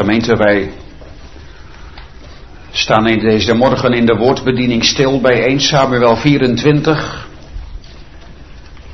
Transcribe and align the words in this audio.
Gemeente, 0.00 0.36
wij 0.36 0.72
staan 2.70 3.06
in 3.06 3.18
deze 3.18 3.54
morgen 3.54 3.92
in 3.92 4.06
de 4.06 4.16
woordbediening 4.16 4.84
stil 4.84 5.20
bij 5.20 5.44
1 5.44 5.60
Samuel 5.60 6.16
24, 6.16 7.28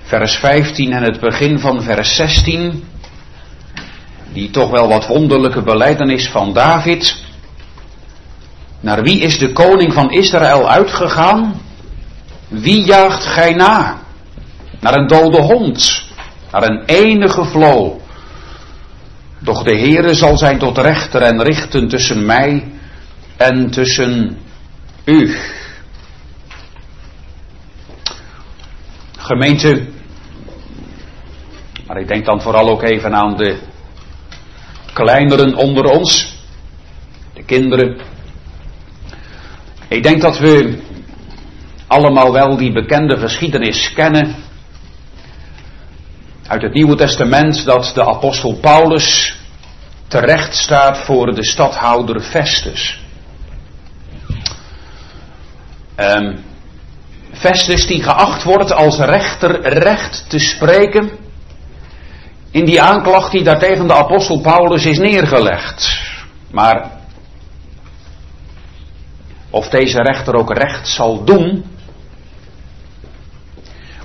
vers 0.03 0.35
15 0.37 0.93
en 0.93 1.03
het 1.03 1.21
begin 1.21 1.59
van 1.59 1.83
vers 1.83 2.17
16, 2.17 2.85
die 4.33 4.51
toch 4.51 4.71
wel 4.71 4.89
wat 4.89 5.07
wonderlijke 5.07 5.63
beleidenis 5.63 6.29
van 6.29 6.53
David. 6.53 7.25
Naar 8.81 9.03
wie 9.03 9.21
is 9.21 9.39
de 9.39 9.53
koning 9.53 9.93
van 9.93 10.11
Israël 10.11 10.69
uitgegaan? 10.69 11.61
Wie 12.49 12.85
jaagt 12.85 13.25
gij 13.25 13.55
na? 13.55 13.99
Naar 14.81 14.95
een 14.95 15.07
dode 15.07 15.41
hond, 15.41 16.05
naar 16.53 16.63
een 16.63 16.85
enige 16.85 17.45
vlo. 17.45 18.01
Doch 19.39 19.63
de 19.63 19.77
Heere 19.77 20.15
zal 20.15 20.39
zijn 20.39 20.59
tot 20.59 20.79
rechter 20.79 21.23
en 21.23 21.43
richten 21.43 21.89
tussen 21.89 22.27
mij 22.27 22.73
en 23.37 23.71
tussen 23.71 24.39
u. 25.05 25.37
Gemeente, 29.19 29.87
maar 31.87 31.97
ik 31.97 32.09
denk 32.09 32.25
dan 32.25 32.41
vooral 32.41 32.69
ook 32.69 32.83
even 32.83 33.15
aan 33.15 33.37
de 33.37 33.59
kleineren 34.93 35.55
onder 35.55 35.85
ons, 35.85 36.37
de 37.35 37.43
kinderen. 37.45 38.01
Ik 39.89 40.03
denk 40.03 40.21
dat 40.21 40.39
we 40.39 40.79
allemaal 41.87 42.33
wel 42.33 42.57
die 42.57 42.73
bekende 42.73 43.19
geschiedenis 43.19 43.93
kennen 43.93 44.46
uit 46.49 46.63
het 46.63 46.73
Nieuwe 46.73 46.97
Testament 46.97 47.65
dat 47.65 47.91
de 47.95 48.05
apostel 48.05 48.55
Paulus 48.61 49.37
terecht 50.09 50.55
staat 50.57 50.99
voor 50.99 51.35
de 51.35 51.45
stadhouder 51.45 52.21
Festus. 52.21 53.01
Um, 55.97 56.45
Festus 57.33 57.87
die 57.87 58.03
geacht 58.03 58.43
wordt 58.43 58.73
als 58.73 58.99
rechter 58.99 59.61
recht 59.61 60.25
te 60.29 60.39
spreken 60.39 61.11
in 62.51 62.65
die 62.65 62.83
aanklacht 62.83 63.33
die 63.33 63.43
daar 63.43 63.59
tegen 63.59 63.87
de 63.87 63.95
apostel 63.95 64.41
Paulus 64.41 64.85
is 64.85 64.99
neergelegd. 64.99 66.01
Maar 66.51 66.91
of 69.51 69.69
deze 69.69 70.03
rechter 70.03 70.35
ook 70.35 70.53
recht 70.53 70.89
zal 70.89 71.25
doen, 71.25 71.65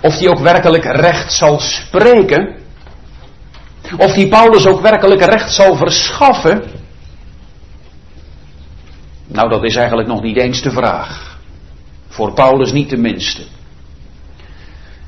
of 0.02 0.18
die 0.18 0.30
ook 0.30 0.40
werkelijk 0.40 0.84
recht 0.84 1.34
zal 1.34 1.60
spreken, 1.60 2.56
of 3.98 4.14
die 4.14 4.28
Paulus 4.28 4.66
ook 4.66 4.82
werkelijk 4.82 5.22
recht 5.26 5.54
zal 5.54 5.76
verschaffen, 5.76 6.64
nou 9.28 9.50
dat 9.50 9.64
is 9.64 9.76
eigenlijk 9.76 10.08
nog 10.08 10.22
niet 10.22 10.38
eens 10.38 10.62
de 10.62 10.72
vraag. 10.72 11.40
Voor 12.08 12.34
Paulus 12.34 12.72
niet 12.72 12.90
de 12.90 12.98
minste. 12.98 13.44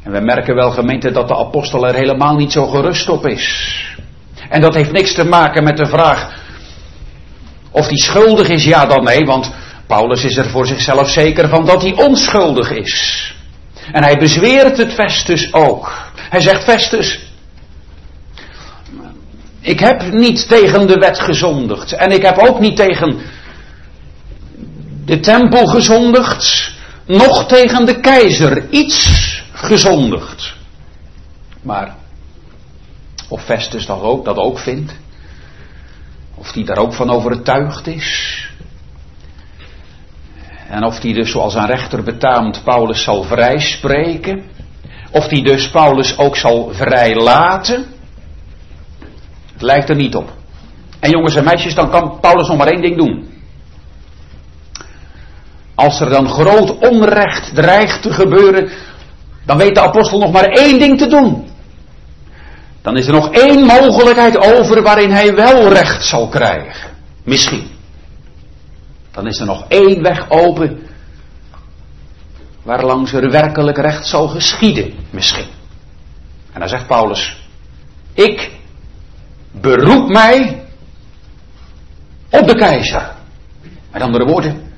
En 0.03 0.11
we 0.11 0.19
merken 0.19 0.55
wel 0.55 0.71
gemeente 0.71 1.11
dat 1.11 1.27
de 1.27 1.36
apostel 1.36 1.88
er 1.88 1.95
helemaal 1.95 2.36
niet 2.36 2.52
zo 2.52 2.67
gerust 2.67 3.09
op 3.09 3.27
is. 3.27 3.77
En 4.49 4.61
dat 4.61 4.75
heeft 4.75 4.91
niks 4.91 5.14
te 5.14 5.25
maken 5.25 5.64
met 5.64 5.77
de 5.77 5.86
vraag 5.86 6.41
of 7.73 7.88
hij 7.88 7.97
schuldig 7.97 8.47
is, 8.47 8.64
ja 8.64 8.86
dan 8.86 9.03
nee, 9.03 9.25
want 9.25 9.52
Paulus 9.88 10.23
is 10.23 10.38
er 10.38 10.49
voor 10.49 10.67
zichzelf 10.67 11.09
zeker 11.09 11.49
van 11.49 11.66
dat 11.66 11.81
hij 11.81 11.94
onschuldig 11.94 12.71
is. 12.71 13.36
En 13.92 14.03
hij 14.03 14.17
bezweert 14.17 14.78
het 14.78 14.94
Festus 14.94 15.53
ook. 15.53 16.12
Hij 16.30 16.42
zegt 16.42 16.64
Festus, 16.64 17.20
ik 19.59 19.80
heb 19.80 20.12
niet 20.12 20.48
tegen 20.48 20.88
de 20.88 20.98
wet 20.98 21.20
gezondigd 21.20 21.94
en 21.94 22.11
ik 22.11 22.22
heb 22.22 22.38
ook 22.38 22.59
niet 22.59 22.76
tegen 22.76 23.20
de 25.06 25.20
tempel 25.20 25.66
gezondigd 25.66 26.72
nog 27.06 27.48
tegen 27.48 27.86
de 27.86 27.99
keizer 27.99 28.70
iets 28.70 29.42
gezondigd. 29.52 30.54
Maar 31.61 31.95
of 33.30 33.43
Festus 33.43 33.86
dat 33.86 34.02
ook, 34.02 34.26
dat 34.26 34.38
ook 34.38 34.60
vindt, 34.60 34.93
of 36.36 36.52
die 36.52 36.66
daar 36.66 36.77
ook 36.77 36.93
van 36.93 37.10
overtuigd 37.10 37.88
is, 37.88 38.49
en 40.73 40.84
of 40.84 41.00
die 41.00 41.14
dus 41.14 41.32
zoals 41.32 41.56
een 41.56 41.66
rechter 41.66 42.04
betaamt 42.04 42.64
Paulus 42.64 43.04
zal 43.04 43.23
vrijspreken, 43.23 44.44
of 45.11 45.28
die 45.28 45.44
dus 45.44 45.70
Paulus 45.70 46.17
ook 46.17 46.36
zal 46.36 46.70
vrijlaten, 46.72 47.86
het 49.54 49.61
lijkt 49.61 49.89
er 49.89 49.95
niet 49.95 50.16
op. 50.16 50.32
En 51.00 51.10
jongens 51.10 51.36
en 51.36 51.44
meisjes, 51.44 51.76
dan 51.76 51.89
kan 51.89 52.20
Paulus 52.20 52.48
nog 52.48 52.58
maar 52.58 52.67
één 52.67 52.82
ding 52.82 52.98
doen. 52.98 53.30
Als 55.76 56.00
er 56.00 56.10
dan 56.10 56.28
groot 56.28 56.78
onrecht 56.78 57.55
dreigt 57.55 58.02
te 58.02 58.14
gebeuren, 58.14 58.70
dan 59.45 59.58
weet 59.58 59.76
de 59.76 59.82
apostel 59.82 60.20
nog 60.20 60.32
maar 60.32 60.45
één 60.45 60.80
ding 60.80 60.98
te 60.98 61.08
doen. 61.08 61.48
Dan 62.82 62.98
is 62.98 63.08
er 63.08 63.14
nog 63.14 63.32
één 63.32 63.66
mogelijkheid 63.66 64.38
over 64.38 64.82
waarin 64.82 65.11
hij 65.11 65.36
wel 65.36 65.67
recht 65.67 66.05
zal 66.05 66.28
krijgen. 66.28 66.90
Misschien. 67.23 67.73
Dan 69.13 69.27
is 69.27 69.39
er 69.39 69.45
nog 69.45 69.65
één 69.67 70.01
weg 70.01 70.29
open 70.29 70.87
waarlangs 72.63 73.13
er 73.13 73.31
werkelijk 73.31 73.77
recht 73.77 74.07
zal 74.07 74.27
geschieden. 74.27 74.93
Misschien. 75.09 75.47
En 76.53 76.59
dan 76.59 76.69
zegt 76.69 76.87
Paulus, 76.87 77.37
ik 78.13 78.51
beroep 79.51 80.09
mij 80.09 80.65
op 82.29 82.47
de 82.47 82.55
keizer. 82.55 83.11
Met 83.91 84.01
andere 84.01 84.25
woorden, 84.25 84.71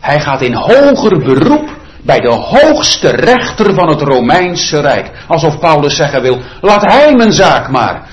hij 0.00 0.20
gaat 0.20 0.40
in 0.40 0.54
hoger 0.54 1.18
beroep 1.18 1.78
bij 2.02 2.20
de 2.20 2.28
hoogste 2.28 3.08
rechter 3.08 3.74
van 3.74 3.88
het 3.88 4.00
Romeinse 4.00 4.80
Rijk. 4.80 5.24
Alsof 5.28 5.58
Paulus 5.58 5.96
zeggen 5.96 6.22
wil, 6.22 6.40
laat 6.60 6.82
hij 6.82 7.14
mijn 7.14 7.32
zaak 7.32 7.68
maar, 7.68 8.08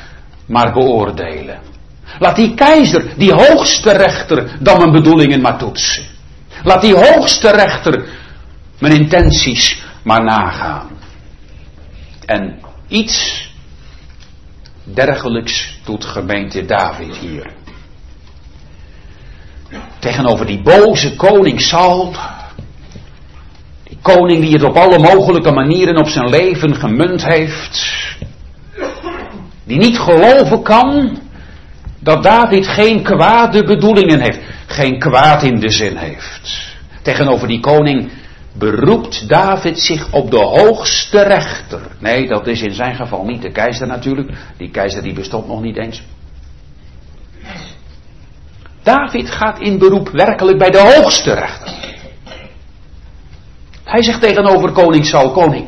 maar 0.46 0.74
beoordelen. 0.74 1.67
Laat 2.20 2.36
die 2.36 2.54
keizer, 2.54 3.14
die 3.18 3.34
hoogste 3.34 3.92
rechter, 3.92 4.58
dan 4.60 4.78
mijn 4.78 4.92
bedoelingen 4.92 5.42
maar 5.42 5.58
toetsen. 5.58 6.04
Laat 6.64 6.82
die 6.82 6.96
hoogste 6.96 7.52
rechter 7.52 8.10
mijn 8.80 8.94
intenties 8.94 9.84
maar 10.04 10.24
nagaan. 10.24 10.90
En 12.26 12.60
iets 12.88 13.46
dergelijks 14.84 15.80
doet 15.86 16.06
gemeente 16.06 16.66
David 16.66 17.16
hier 17.16 17.56
tegenover 20.00 20.46
die 20.46 20.62
boze 20.62 21.16
koning 21.16 21.62
Saul. 21.62 22.16
Die 23.84 23.98
koning 24.02 24.42
die 24.42 24.54
het 24.54 24.64
op 24.64 24.76
alle 24.76 25.00
mogelijke 25.00 25.52
manieren 25.52 25.98
op 25.98 26.08
zijn 26.08 26.30
leven 26.30 26.76
gemunt 26.76 27.26
heeft. 27.26 27.98
Die 29.64 29.78
niet 29.78 30.00
geloven 30.00 30.64
kan 30.64 31.18
dat 32.08 32.24
David 32.24 32.68
geen 32.68 33.04
kwade 33.04 33.64
bedoelingen 33.64 34.20
heeft. 34.20 34.40
Geen 34.68 35.00
kwaad 35.00 35.44
in 35.44 35.60
de 35.60 35.70
zin 35.70 35.96
heeft. 35.96 36.76
Tegenover 37.02 37.48
die 37.48 37.60
koning 37.60 38.12
beroept 38.54 39.30
David 39.30 39.80
zich 39.80 40.12
op 40.12 40.32
de 40.32 40.44
hoogste 40.44 41.24
rechter. 41.24 41.82
Nee, 42.00 42.28
dat 42.28 42.48
is 42.48 42.62
in 42.62 42.74
zijn 42.74 42.96
geval 42.96 43.26
niet 43.26 43.42
de 43.42 43.52
keizer 43.52 43.88
natuurlijk. 43.88 44.32
Die 44.58 44.72
keizer 44.72 45.04
die 45.04 45.14
bestond 45.14 45.48
nog 45.48 45.62
niet 45.62 45.78
eens. 45.78 46.04
David 48.84 49.30
gaat 49.30 49.60
in 49.60 49.78
beroep 49.78 50.10
werkelijk 50.10 50.58
bij 50.58 50.70
de 50.70 50.94
hoogste 50.96 51.34
rechter. 51.34 51.74
Hij 53.84 54.04
zegt 54.04 54.22
tegenover 54.22 54.72
koning 54.72 55.06
Saul, 55.06 55.32
koning, 55.32 55.66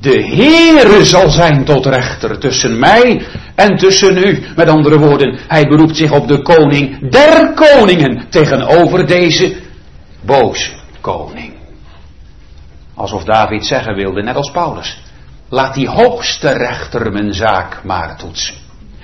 de 0.00 0.22
Heere 0.22 1.04
zal 1.04 1.30
zijn 1.30 1.64
tot 1.64 1.86
rechter 1.86 2.38
tussen 2.38 2.78
mij 2.78 3.26
en 3.54 3.76
tussen 3.76 4.16
u. 4.16 4.42
Met 4.56 4.68
andere 4.68 4.98
woorden, 4.98 5.38
hij 5.48 5.64
beroept 5.64 5.96
zich 5.96 6.12
op 6.12 6.28
de 6.28 6.42
koning 6.42 7.10
der 7.10 7.52
koningen 7.54 8.26
tegenover 8.30 9.06
deze 9.06 9.56
boze 10.20 10.70
koning. 11.00 11.52
Alsof 12.94 13.24
David 13.24 13.66
zeggen 13.66 13.94
wilde, 13.94 14.22
net 14.22 14.36
als 14.36 14.50
Paulus, 14.50 15.02
laat 15.48 15.74
die 15.74 15.88
hoogste 15.88 16.50
rechter 16.50 17.12
mijn 17.12 17.34
zaak 17.34 17.80
maar 17.84 18.16
toetsen. 18.16 18.54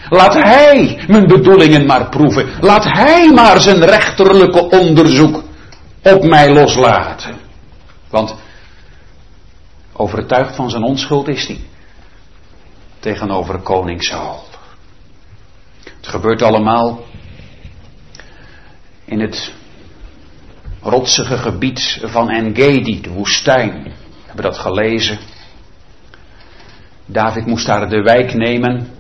Laat 0.08 0.35
hij 0.35 1.05
mijn 1.08 1.26
bedoelingen 1.26 1.87
maar 1.87 2.08
proeven. 2.08 2.46
Laat 2.61 2.85
hij 2.85 3.32
maar 3.32 3.61
zijn 3.61 3.85
rechterlijke 3.85 4.69
onderzoek 4.69 5.43
op 6.02 6.25
mij 6.25 6.52
loslaten. 6.52 7.35
Want 8.11 8.35
overtuigd 9.96 10.56
van 10.56 10.70
zijn 10.70 10.82
onschuld 10.82 11.29
is 11.29 11.46
hij. 11.46 11.61
Tegenover 12.99 13.58
koning 13.58 14.02
Saul. 14.05 14.44
Het 15.85 16.06
gebeurt 16.06 16.43
allemaal 16.43 17.05
in 19.05 19.20
het 19.20 19.52
rotsige 20.82 21.38
gebied 21.38 22.00
van 22.02 22.31
Engedi, 22.31 23.00
de 23.00 23.11
woestijn. 23.11 23.82
We 23.82 23.91
hebben 24.26 24.44
dat 24.44 24.58
gelezen. 24.58 25.19
David 27.06 27.46
moest 27.46 27.67
daar 27.67 27.88
de 27.88 28.02
wijk 28.02 28.35
nemen 28.35 28.94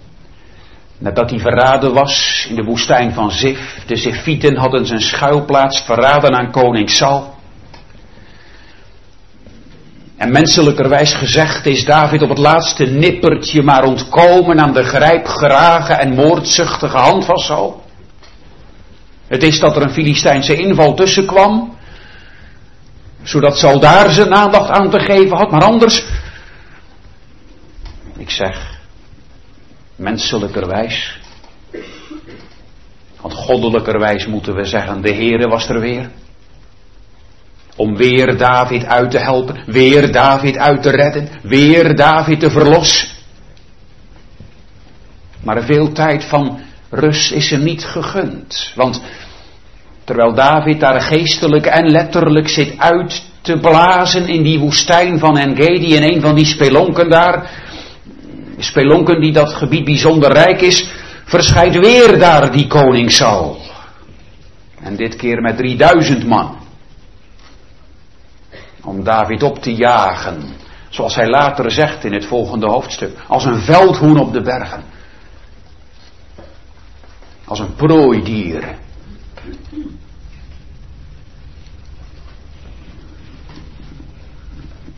Nadat 0.98 1.30
hij 1.30 1.38
verraden 1.38 1.92
was 1.94 2.46
in 2.48 2.54
de 2.54 2.62
woestijn 2.62 3.12
van 3.12 3.30
Zif, 3.30 3.84
de 3.86 3.96
Zifieten 3.96 4.56
hadden 4.56 4.86
zijn 4.86 5.00
schuilplaats 5.00 5.80
verraden 5.80 6.34
aan 6.34 6.50
koning 6.50 6.90
Saul. 6.90 7.33
En 10.16 10.32
menselijkerwijs 10.32 11.14
gezegd 11.14 11.66
is 11.66 11.84
David 11.84 12.22
op 12.22 12.28
het 12.28 12.38
laatste 12.38 12.86
nippertje 12.86 13.62
maar 13.62 13.84
ontkomen 13.84 14.60
aan 14.60 14.72
de 14.72 14.82
grijpgrage 14.82 15.92
en 15.92 16.14
moordzuchtige 16.14 16.96
hand 16.96 17.24
van 17.24 17.38
Saul. 17.38 17.82
Het 19.26 19.42
is 19.42 19.60
dat 19.60 19.76
er 19.76 19.82
een 19.82 19.92
Filistijnse 19.92 20.56
inval 20.56 20.94
tussen 20.94 21.26
kwam, 21.26 21.76
zodat 23.22 23.58
Saul 23.58 23.80
daar 23.80 24.10
zijn 24.10 24.34
aandacht 24.34 24.70
aan 24.70 24.90
te 24.90 24.98
geven 24.98 25.36
had, 25.36 25.50
maar 25.50 25.64
anders, 25.64 26.04
ik 28.16 28.30
zeg, 28.30 28.78
menselijkerwijs, 29.96 31.20
want 33.20 33.34
goddelijkerwijs 33.34 34.26
moeten 34.26 34.54
we 34.54 34.64
zeggen, 34.64 35.02
de 35.02 35.12
Heere 35.12 35.48
was 35.48 35.68
er 35.68 35.80
weer. 35.80 36.10
Om 37.76 37.96
weer 37.96 38.36
David 38.36 38.84
uit 38.84 39.10
te 39.10 39.18
helpen, 39.18 39.62
weer 39.66 40.12
David 40.12 40.58
uit 40.58 40.82
te 40.82 40.90
redden, 40.90 41.28
weer 41.42 41.96
David 41.96 42.40
te 42.40 42.50
verlossen. 42.50 43.08
Maar 45.42 45.62
veel 45.62 45.92
tijd 45.92 46.24
van 46.24 46.60
rust 46.90 47.32
is 47.32 47.50
hem 47.50 47.62
niet 47.62 47.84
gegund. 47.84 48.72
Want 48.74 49.02
terwijl 50.04 50.34
David 50.34 50.80
daar 50.80 51.00
geestelijk 51.00 51.66
en 51.66 51.90
letterlijk 51.90 52.48
zit 52.48 52.78
uit 52.78 53.22
te 53.40 53.58
blazen 53.58 54.28
in 54.28 54.42
die 54.42 54.58
woestijn 54.58 55.18
van 55.18 55.38
Engedi, 55.38 55.94
in 55.94 56.02
een 56.02 56.20
van 56.20 56.34
die 56.34 56.44
spelonken 56.44 57.10
daar, 57.10 57.50
spelonken 58.58 59.20
die 59.20 59.32
dat 59.32 59.54
gebied 59.54 59.84
bijzonder 59.84 60.32
rijk 60.32 60.60
is, 60.60 60.86
verschijnt 61.24 61.76
weer 61.76 62.18
daar 62.18 62.52
die 62.52 62.66
koning 62.66 63.12
Saul. 63.12 63.58
En 64.82 64.96
dit 64.96 65.16
keer 65.16 65.40
met 65.40 65.56
3000 65.56 66.26
man. 66.26 66.56
Om 68.84 69.04
David 69.04 69.42
op 69.42 69.58
te 69.58 69.74
jagen. 69.74 70.62
Zoals 70.88 71.14
hij 71.14 71.28
later 71.28 71.70
zegt 71.70 72.04
in 72.04 72.12
het 72.12 72.26
volgende 72.26 72.66
hoofdstuk. 72.66 73.18
Als 73.28 73.44
een 73.44 73.60
veldhoen 73.60 74.18
op 74.18 74.32
de 74.32 74.42
bergen. 74.42 74.84
Als 77.44 77.58
een 77.58 77.74
prooidier. 77.74 78.76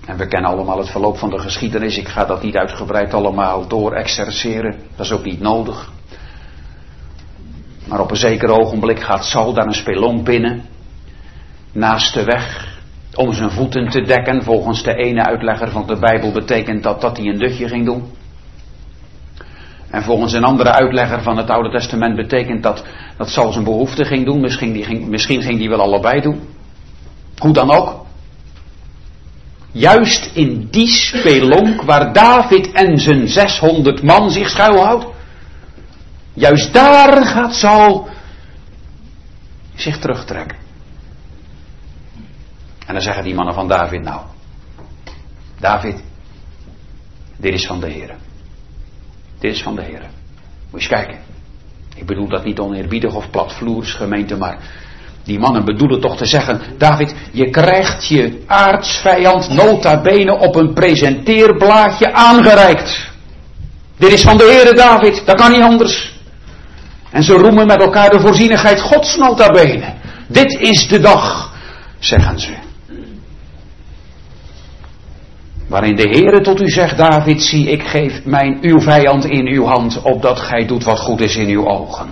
En 0.06 0.16
we 0.16 0.26
kennen 0.26 0.50
allemaal 0.50 0.78
het 0.78 0.90
verloop 0.90 1.18
van 1.18 1.30
de 1.30 1.38
geschiedenis. 1.38 1.98
Ik 1.98 2.08
ga 2.08 2.24
dat 2.24 2.42
niet 2.42 2.56
uitgebreid 2.56 3.14
allemaal 3.14 3.68
door 3.68 3.92
exerceren. 3.92 4.78
Dat 4.96 5.06
is 5.06 5.12
ook 5.12 5.24
niet 5.24 5.40
nodig. 5.40 5.90
Maar 7.86 8.00
op 8.00 8.10
een 8.10 8.16
zeker 8.16 8.48
ogenblik 8.48 9.00
gaat 9.00 9.24
Saul 9.24 9.52
daar 9.52 9.66
een 9.66 9.74
spelonk 9.74 10.24
binnen. 10.24 10.64
Naast 11.72 12.14
de 12.14 12.24
weg. 12.24 12.75
Om 13.16 13.32
zijn 13.32 13.50
voeten 13.50 13.88
te 13.88 14.02
dekken. 14.02 14.42
Volgens 14.42 14.82
de 14.82 14.94
ene 14.94 15.24
uitlegger 15.24 15.70
van 15.70 15.86
de 15.86 15.98
Bijbel 15.98 16.32
betekent 16.32 16.82
dat 16.82 17.00
dat 17.00 17.16
hij 17.16 17.26
een 17.26 17.38
dutje 17.38 17.68
ging 17.68 17.84
doen. 17.84 18.04
En 19.90 20.02
volgens 20.02 20.32
een 20.32 20.44
andere 20.44 20.70
uitlegger 20.70 21.22
van 21.22 21.36
het 21.36 21.50
Oude 21.50 21.70
Testament 21.70 22.16
betekent 22.16 22.62
dat 22.62 22.84
dat 23.16 23.28
Saul 23.28 23.52
zijn 23.52 23.64
behoefte 23.64 24.04
ging 24.04 24.24
doen. 24.24 24.40
Misschien, 24.40 24.72
die 24.72 24.84
ging, 24.84 25.06
misschien 25.06 25.42
ging 25.42 25.58
die 25.58 25.68
wel 25.68 25.80
allebei 25.80 26.20
doen. 26.20 26.40
Hoe 27.38 27.52
dan 27.52 27.70
ook. 27.70 28.04
Juist 29.72 30.30
in 30.34 30.68
die 30.70 30.88
spelonk 30.88 31.82
waar 31.82 32.12
David 32.12 32.72
en 32.72 32.98
zijn 32.98 33.28
600 33.28 34.02
man 34.02 34.30
zich 34.30 34.48
schuilhoudt. 34.48 35.06
Juist 36.32 36.72
daar 36.72 37.26
gaat 37.26 37.54
Saul 37.54 38.08
zich 39.74 39.98
terugtrekken. 39.98 40.65
En 42.86 42.94
dan 42.94 43.02
zeggen 43.02 43.24
die 43.24 43.34
mannen 43.34 43.54
van 43.54 43.68
David 43.68 44.02
nou. 44.02 44.20
David, 45.60 46.02
dit 47.36 47.54
is 47.54 47.66
van 47.66 47.80
de 47.80 47.90
Heer. 47.90 48.14
Dit 49.38 49.52
is 49.52 49.62
van 49.62 49.74
de 49.74 49.82
Heer. 49.82 50.00
Moet 50.70 50.82
je 50.82 50.88
eens 50.94 51.04
kijken. 51.04 51.18
Ik 51.96 52.06
bedoel 52.06 52.28
dat 52.28 52.44
niet 52.44 52.58
oneerbiedig 52.58 53.14
of 53.14 53.30
platvloers 53.30 53.92
gemeente, 53.92 54.36
maar 54.36 54.58
die 55.24 55.38
mannen 55.38 55.64
bedoelen 55.64 56.00
toch 56.00 56.16
te 56.16 56.26
zeggen, 56.26 56.60
David, 56.78 57.14
je 57.32 57.50
krijgt 57.50 58.08
je 58.08 58.42
aardsvijand 58.46 59.48
nota 59.48 60.00
bene 60.00 60.38
op 60.38 60.56
een 60.56 60.72
presenteerblaadje 60.72 62.12
aangereikt. 62.12 63.10
Dit 63.98 64.12
is 64.12 64.22
van 64.22 64.36
de 64.36 64.44
Heere 64.44 64.74
David, 64.74 65.22
dat 65.26 65.36
kan 65.36 65.52
niet 65.52 65.62
anders. 65.62 66.14
En 67.10 67.22
ze 67.22 67.32
roemen 67.32 67.66
met 67.66 67.82
elkaar 67.82 68.10
de 68.10 68.20
voorzienigheid 68.20 68.80
Gods 68.80 69.16
nota 69.16 69.50
bene. 69.50 69.94
Dit 70.28 70.60
is 70.60 70.88
de 70.88 71.00
dag, 71.00 71.54
zeggen 71.98 72.40
ze. 72.40 72.65
Waarin 75.66 75.96
de 75.96 76.08
Heere 76.08 76.40
tot 76.40 76.60
u 76.60 76.68
zegt, 76.68 76.96
David, 76.96 77.42
zie, 77.42 77.70
ik 77.70 77.82
geef 77.82 78.24
mijn, 78.24 78.58
uw 78.60 78.80
vijand 78.80 79.24
in 79.24 79.46
uw 79.46 79.64
hand, 79.64 80.02
opdat 80.02 80.40
gij 80.40 80.66
doet 80.66 80.84
wat 80.84 80.98
goed 80.98 81.20
is 81.20 81.36
in 81.36 81.48
uw 81.48 81.66
ogen. 81.66 82.08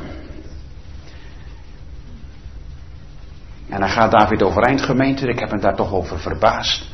En 3.68 3.80
dan 3.80 3.88
gaat 3.88 4.10
David 4.10 4.42
overeind 4.42 4.82
gemeente, 4.82 5.28
ik 5.28 5.38
heb 5.38 5.50
hem 5.50 5.60
daar 5.60 5.76
toch 5.76 5.92
over 5.92 6.18
verbaasd. 6.18 6.92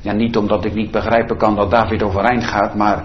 Ja, 0.00 0.12
niet 0.12 0.36
omdat 0.36 0.64
ik 0.64 0.74
niet 0.74 0.90
begrijpen 0.90 1.38
kan 1.38 1.56
dat 1.56 1.70
David 1.70 2.02
overeind 2.02 2.44
gaat, 2.44 2.74
maar 2.74 3.04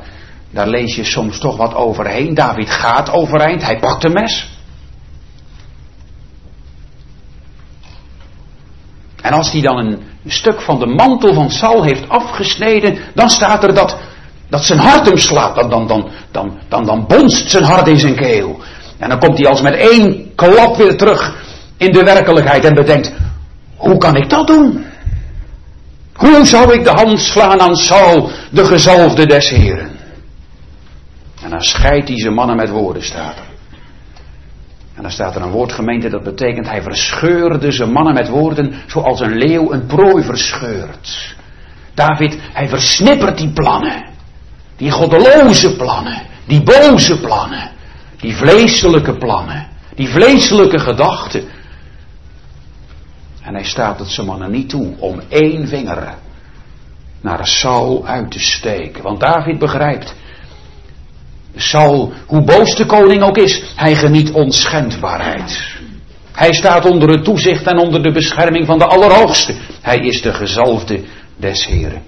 daar 0.49 0.67
lees 0.67 0.95
je 0.95 1.03
soms 1.03 1.39
toch 1.39 1.57
wat 1.57 1.73
overheen. 1.73 2.33
David 2.33 2.69
gaat 2.69 3.11
overeind, 3.11 3.63
hij 3.63 3.79
pakt 3.79 4.03
een 4.03 4.13
mes. 4.13 4.60
En 9.21 9.33
als 9.33 9.51
hij 9.51 9.61
dan 9.61 9.77
een 9.77 10.01
stuk 10.27 10.61
van 10.61 10.79
de 10.79 10.85
mantel 10.85 11.33
van 11.33 11.51
Saul 11.51 11.83
heeft 11.83 12.09
afgesneden, 12.09 12.97
dan 13.13 13.29
staat 13.29 13.63
er 13.63 13.73
dat, 13.73 13.97
dat 14.49 14.65
zijn 14.65 14.79
hart 14.79 15.05
hem 15.05 15.17
slaat. 15.17 15.55
Dan, 15.55 15.69
dan, 15.69 15.87
dan, 15.87 16.07
dan, 16.31 16.59
dan, 16.69 16.85
dan 16.85 17.05
bonst 17.07 17.51
zijn 17.51 17.63
hart 17.63 17.87
in 17.87 17.99
zijn 17.99 18.15
keel. 18.15 18.59
En 18.97 19.09
dan 19.09 19.19
komt 19.19 19.37
hij 19.37 19.47
als 19.47 19.61
met 19.61 19.75
één 19.75 20.35
klap 20.35 20.77
weer 20.77 20.97
terug 20.97 21.35
in 21.77 21.91
de 21.91 22.03
werkelijkheid 22.03 22.65
en 22.65 22.73
bedenkt, 22.73 23.13
hoe 23.75 23.97
kan 23.97 24.15
ik 24.15 24.29
dat 24.29 24.47
doen? 24.47 24.85
Hoe 26.13 26.45
zou 26.45 26.73
ik 26.73 26.83
de 26.83 26.89
hand 26.89 27.19
slaan 27.19 27.61
aan 27.61 27.75
Saul, 27.75 28.29
de 28.51 28.65
gezalfde 28.65 29.25
des 29.25 29.49
Heren? 29.49 29.91
En 31.43 31.49
dan 31.49 31.61
scheidt 31.61 32.07
hij 32.07 32.17
zijn 32.17 32.33
mannen 32.33 32.55
met 32.55 32.69
woorden, 32.69 33.03
staat 33.03 33.37
er. 33.37 33.50
En 34.95 35.01
dan 35.01 35.11
staat 35.11 35.35
er 35.35 35.41
een 35.41 35.51
woordgemeente 35.51 36.09
dat 36.09 36.23
betekent 36.23 36.69
hij 36.69 36.81
verscheurde 36.81 37.71
zijn 37.71 37.91
mannen 37.91 38.13
met 38.13 38.29
woorden 38.29 38.73
zoals 38.87 39.19
een 39.19 39.37
leeuw 39.37 39.71
een 39.71 39.85
prooi 39.85 40.23
verscheurt. 40.23 41.35
David, 41.93 42.37
hij 42.53 42.69
versnippert 42.69 43.37
die 43.37 43.49
plannen. 43.49 44.05
Die 44.77 44.91
goddeloze 44.91 45.75
plannen. 45.75 46.21
Die 46.45 46.63
boze 46.63 47.19
plannen. 47.19 47.71
Die 48.17 48.35
vleeselijke 48.35 49.17
plannen. 49.17 49.67
Die 49.95 50.09
vleeselijke 50.09 50.79
gedachten. 50.79 51.43
En 53.41 53.53
hij 53.53 53.63
staat 53.63 53.99
het 53.99 54.07
zijn 54.07 54.27
mannen 54.27 54.51
niet 54.51 54.69
toe 54.69 54.93
om 54.99 55.21
één 55.27 55.67
vinger 55.67 56.15
naar 57.21 57.47
Saul 57.47 58.05
uit 58.05 58.31
te 58.31 58.39
steken. 58.39 59.03
Want 59.03 59.19
David 59.19 59.59
begrijpt, 59.59 60.15
Saul, 61.55 62.13
hoe 62.25 62.43
boos 62.43 62.75
de 62.75 62.85
koning 62.85 63.21
ook 63.21 63.37
is, 63.37 63.63
hij 63.75 63.95
geniet 63.95 64.31
onschendbaarheid. 64.31 65.79
Hij 66.31 66.53
staat 66.53 66.85
onder 66.85 67.09
het 67.09 67.23
toezicht 67.23 67.67
en 67.67 67.79
onder 67.79 68.03
de 68.03 68.11
bescherming 68.11 68.65
van 68.65 68.79
de 68.79 68.85
Allerhoogste. 68.85 69.55
Hij 69.81 69.97
is 69.97 70.21
de 70.21 70.33
gezalfde 70.33 71.03
des 71.35 71.65
Heren. 71.65 72.01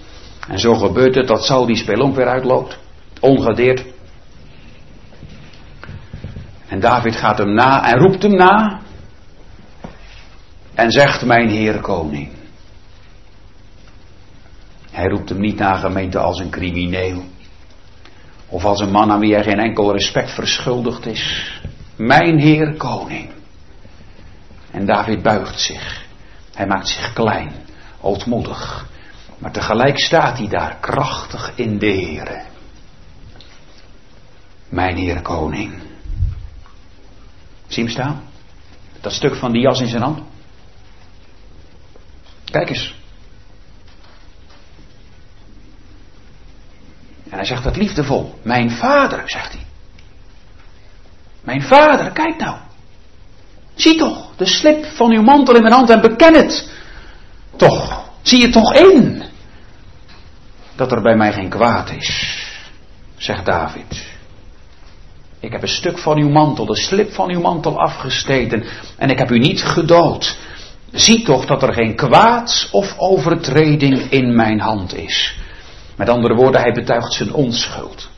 En 0.48 0.60
zo 0.60 0.74
gebeurt 0.74 1.16
het 1.16 1.28
dat 1.28 1.46
Saul 1.46 1.66
die 1.66 1.76
spelonk 1.76 2.16
weer 2.16 2.28
uitloopt, 2.28 2.78
ongedeerd. 3.20 3.86
En 6.68 6.80
David 6.80 7.16
gaat 7.16 7.38
hem 7.38 7.54
na 7.54 7.92
en 7.92 8.00
roept 8.00 8.24
hem 8.24 8.36
na. 8.36 8.80
En 10.74 10.92
zegt, 10.92 11.26
mijn 11.26 11.50
Heer 11.50 11.80
koning. 11.80 12.30
Hij 14.92 15.08
roept 15.08 15.30
hem 15.30 15.40
niet 15.40 15.58
na 15.58 15.76
gemeente 15.76 16.20
als 16.20 16.40
een 16.40 16.50
crimineel. 16.50 17.24
Of 18.54 18.66
als 18.66 18.80
een 18.80 18.92
man 18.92 19.12
aan 19.12 19.20
wie 19.20 19.34
hij 19.34 19.44
geen 19.44 19.60
enkel 19.60 19.92
respect 19.92 20.32
verschuldigd 20.32 21.06
is. 21.06 21.54
Mijn 21.96 22.40
Heer 22.40 22.74
Koning. 22.78 23.30
En 24.72 24.86
David 24.86 25.22
buigt 25.22 25.60
zich. 25.60 26.06
Hij 26.54 26.68
maakt 26.68 26.88
zich 26.88 27.14
klein, 27.14 27.52
ootmoedig. 28.02 28.88
Maar 29.38 29.52
tegelijk 29.52 30.00
staat 30.00 30.38
hij 30.38 30.48
daar 30.48 30.78
krachtig 30.80 31.52
in 31.56 31.80
de 31.80 31.86
Heer. 31.86 32.46
Mijn 34.70 34.98
Heer 34.98 35.22
Koning. 35.22 35.74
Zie 37.68 37.84
hem 37.84 37.92
staan? 37.92 38.24
Dat 39.02 39.14
stuk 39.14 39.36
van 39.36 39.52
die 39.52 39.62
jas 39.62 39.82
in 39.82 39.88
zijn 39.88 40.02
hand. 40.02 40.20
Kijk 42.46 42.70
eens. 42.70 43.03
En 47.34 47.40
Hij 47.40 47.48
zegt 47.48 47.64
het 47.64 47.76
liefdevol. 47.76 48.34
Mijn 48.42 48.72
vader, 48.72 49.24
zegt 49.26 49.52
hij. 49.52 49.66
Mijn 51.42 51.62
vader, 51.62 52.12
kijk 52.12 52.38
nou. 52.38 52.58
Zie 53.76 53.98
toch 53.98 54.28
de 54.36 54.46
slip 54.46 54.86
van 54.86 55.12
uw 55.12 55.22
mantel 55.22 55.56
in 55.56 55.62
mijn 55.62 55.74
hand 55.74 55.90
en 55.90 56.02
beken 56.02 56.34
het. 56.34 56.70
Toch, 57.56 58.10
zie 58.22 58.42
je 58.42 58.50
toch 58.50 58.74
in 58.74 59.24
dat 60.76 60.92
er 60.92 61.02
bij 61.02 61.16
mij 61.16 61.34
geen 61.34 61.50
kwaad 61.50 61.92
is, 61.92 62.38
zegt 63.18 63.46
David. 63.46 64.12
Ik 65.40 65.52
heb 65.52 65.62
een 65.62 65.68
stuk 65.68 65.98
van 65.98 66.18
uw 66.18 66.30
mantel, 66.30 66.66
de 66.66 66.76
slip 66.76 67.14
van 67.14 67.30
uw 67.30 67.42
mantel 67.42 67.80
afgesteten 67.80 68.64
en 68.98 69.10
ik 69.10 69.18
heb 69.18 69.32
u 69.32 69.40
niet 69.40 69.64
gedood. 69.64 70.38
Zie 70.92 71.24
toch 71.24 71.46
dat 71.46 71.64
er 71.64 71.74
geen 71.74 71.96
kwaad 71.96 72.70
of 72.72 72.94
overtreding 72.98 74.00
in 74.10 74.36
mijn 74.36 74.60
hand 74.60 74.96
is. 74.96 75.42
Met 75.96 76.10
andere 76.10 76.34
woorden, 76.34 76.62
hij 76.62 76.72
betuigt 76.72 77.14
zijn 77.14 77.34
onschuld. 77.34 78.10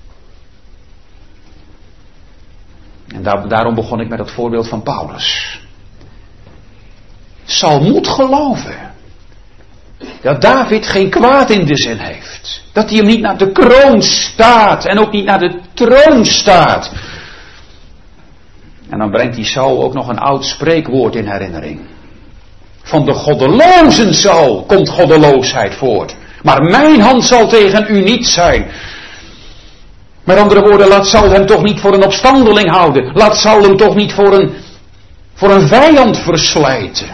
En 3.08 3.24
daarom 3.48 3.75
begon 3.75 4.00
ik 4.00 4.10
met 4.10 4.20
het 4.20 4.32
voorbeeld 4.32 4.67
van 4.67 4.84
Paulus. 4.84 5.60
Zal 7.44 7.79
moet 7.79 8.08
geloven 8.08 8.94
dat 10.22 10.41
David 10.41 10.88
geen 10.88 11.10
kwaad 11.10 11.50
in 11.50 11.65
de 11.65 11.77
zin 11.77 11.98
heeft. 11.98 12.63
Dat 12.74 12.89
hij 12.89 12.98
hem 12.98 13.05
niet 13.05 13.22
naar 13.22 13.38
de 13.38 13.51
kroon 13.51 14.01
staat 14.01 14.86
en 14.86 15.00
ook 15.00 15.12
niet 15.12 15.25
naar 15.25 15.39
de 15.39 15.60
troon 15.74 16.25
staat. 16.25 16.91
En 18.89 18.98
dan 19.00 19.12
brengt 19.12 19.36
die 19.36 19.46
Saul 19.46 19.84
ook 19.84 19.94
nog 19.94 20.08
een 20.08 20.20
oud 20.20 20.46
spreekwoord 20.46 21.15
in 21.15 21.27
herinnering. 21.27 21.79
Van 22.82 23.05
de 23.05 23.13
goddelozen 23.13 24.13
zal 24.13 24.63
komt 24.67 24.89
goddeloosheid 24.89 25.75
voort. 25.75 26.15
Maar 26.46 26.64
mijn 26.64 27.00
hand 27.02 27.24
zal 27.24 27.48
tegen 27.48 27.86
u 27.90 28.04
niet 28.04 28.28
zijn. 28.28 28.72
Met 30.24 30.38
andere 30.38 30.62
woorden, 30.62 30.88
laat 30.88 31.08
Saul 31.08 31.30
hem 31.30 31.46
toch 31.46 31.64
niet 31.64 31.80
voor 31.80 31.94
een 31.94 32.04
opstandeling 32.04 32.70
houden. 32.70 33.12
Laat 33.14 33.36
Saul 33.36 33.62
hem 33.62 33.78
toch 33.78 33.96
niet 33.96 34.14
voor 34.14 34.34
een, 34.34 34.52
voor 35.34 35.52
een 35.52 35.68
vijand 35.68 36.18
verslijten. 36.18 37.08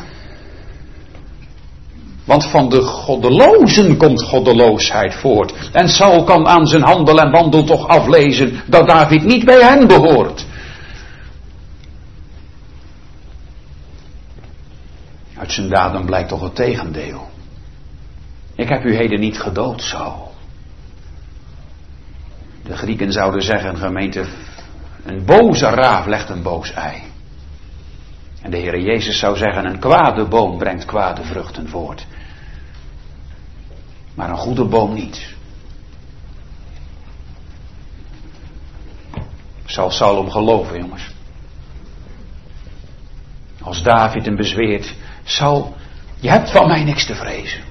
Want 2.26 2.46
van 2.46 2.70
de 2.70 2.82
goddelozen 2.82 3.98
komt 3.98 4.24
goddeloosheid 4.24 5.16
voort. 5.16 5.54
En 5.72 5.90
Saul 5.90 6.24
kan 6.24 6.48
aan 6.48 6.68
zijn 6.68 6.84
handel 6.84 7.20
en 7.20 7.32
wandel 7.32 7.64
toch 7.64 7.88
aflezen 7.88 8.62
dat 8.66 8.88
David 8.88 9.24
niet 9.24 9.46
bij 9.46 9.62
hen 9.62 9.88
behoort. 9.88 10.46
Uit 15.38 15.52
zijn 15.52 15.70
daden 15.70 16.06
blijkt 16.06 16.30
toch 16.30 16.42
het 16.42 16.56
tegendeel. 16.56 17.30
Ik 18.56 18.70
heb 18.70 18.84
u 18.84 18.96
heden 18.96 19.20
niet 19.20 19.40
gedood, 19.40 19.82
Saul. 19.82 20.32
De 22.64 22.78
Grieken 22.78 23.12
zouden 23.12 23.42
zeggen, 23.42 23.78
gemeente, 23.78 24.26
een 25.06 25.26
boze 25.26 25.70
raaf 25.70 26.06
legt 26.06 26.30
een 26.30 26.42
boos 26.42 26.74
ei. 26.74 27.02
En 28.42 28.52
de 28.52 28.58
Heer 28.58 28.80
Jezus 28.80 29.20
zou 29.20 29.38
zeggen, 29.38 29.66
een 29.66 29.80
kwade 29.80 30.28
boom 30.28 30.58
brengt 30.58 30.86
kwade 30.86 31.24
vruchten 31.24 31.70
voort. 31.70 32.06
Maar 34.14 34.30
een 34.30 34.38
goede 34.38 34.66
boom 34.66 34.94
niet. 34.94 35.36
Zal 39.66 39.92
Saul 39.92 40.18
om 40.18 40.30
geloven, 40.30 40.80
jongens. 40.80 41.10
Als 43.62 43.84
David 43.84 44.26
hem 44.26 44.36
bezweert, 44.36 44.96
Saul, 45.24 45.76
je 46.20 46.30
hebt 46.30 46.52
van 46.52 46.68
mij 46.68 46.84
niks 46.84 47.06
te 47.06 47.16
vrezen. 47.16 47.71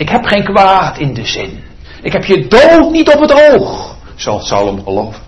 Ik 0.00 0.08
heb 0.08 0.24
geen 0.24 0.44
kwaad 0.44 0.98
in 0.98 1.14
de 1.14 1.26
zin. 1.26 1.62
Ik 2.02 2.12
heb 2.12 2.24
je 2.24 2.46
dood 2.48 2.90
niet 2.92 3.08
op 3.08 3.20
het 3.20 3.32
oog, 3.32 3.96
zal 4.14 4.40
Salom 4.40 4.82
geloven. 4.82 5.22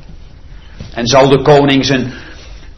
En 0.94 1.06
zal 1.06 1.28
de 1.28 1.42
koning 1.42 1.84
zijn, 1.84 2.12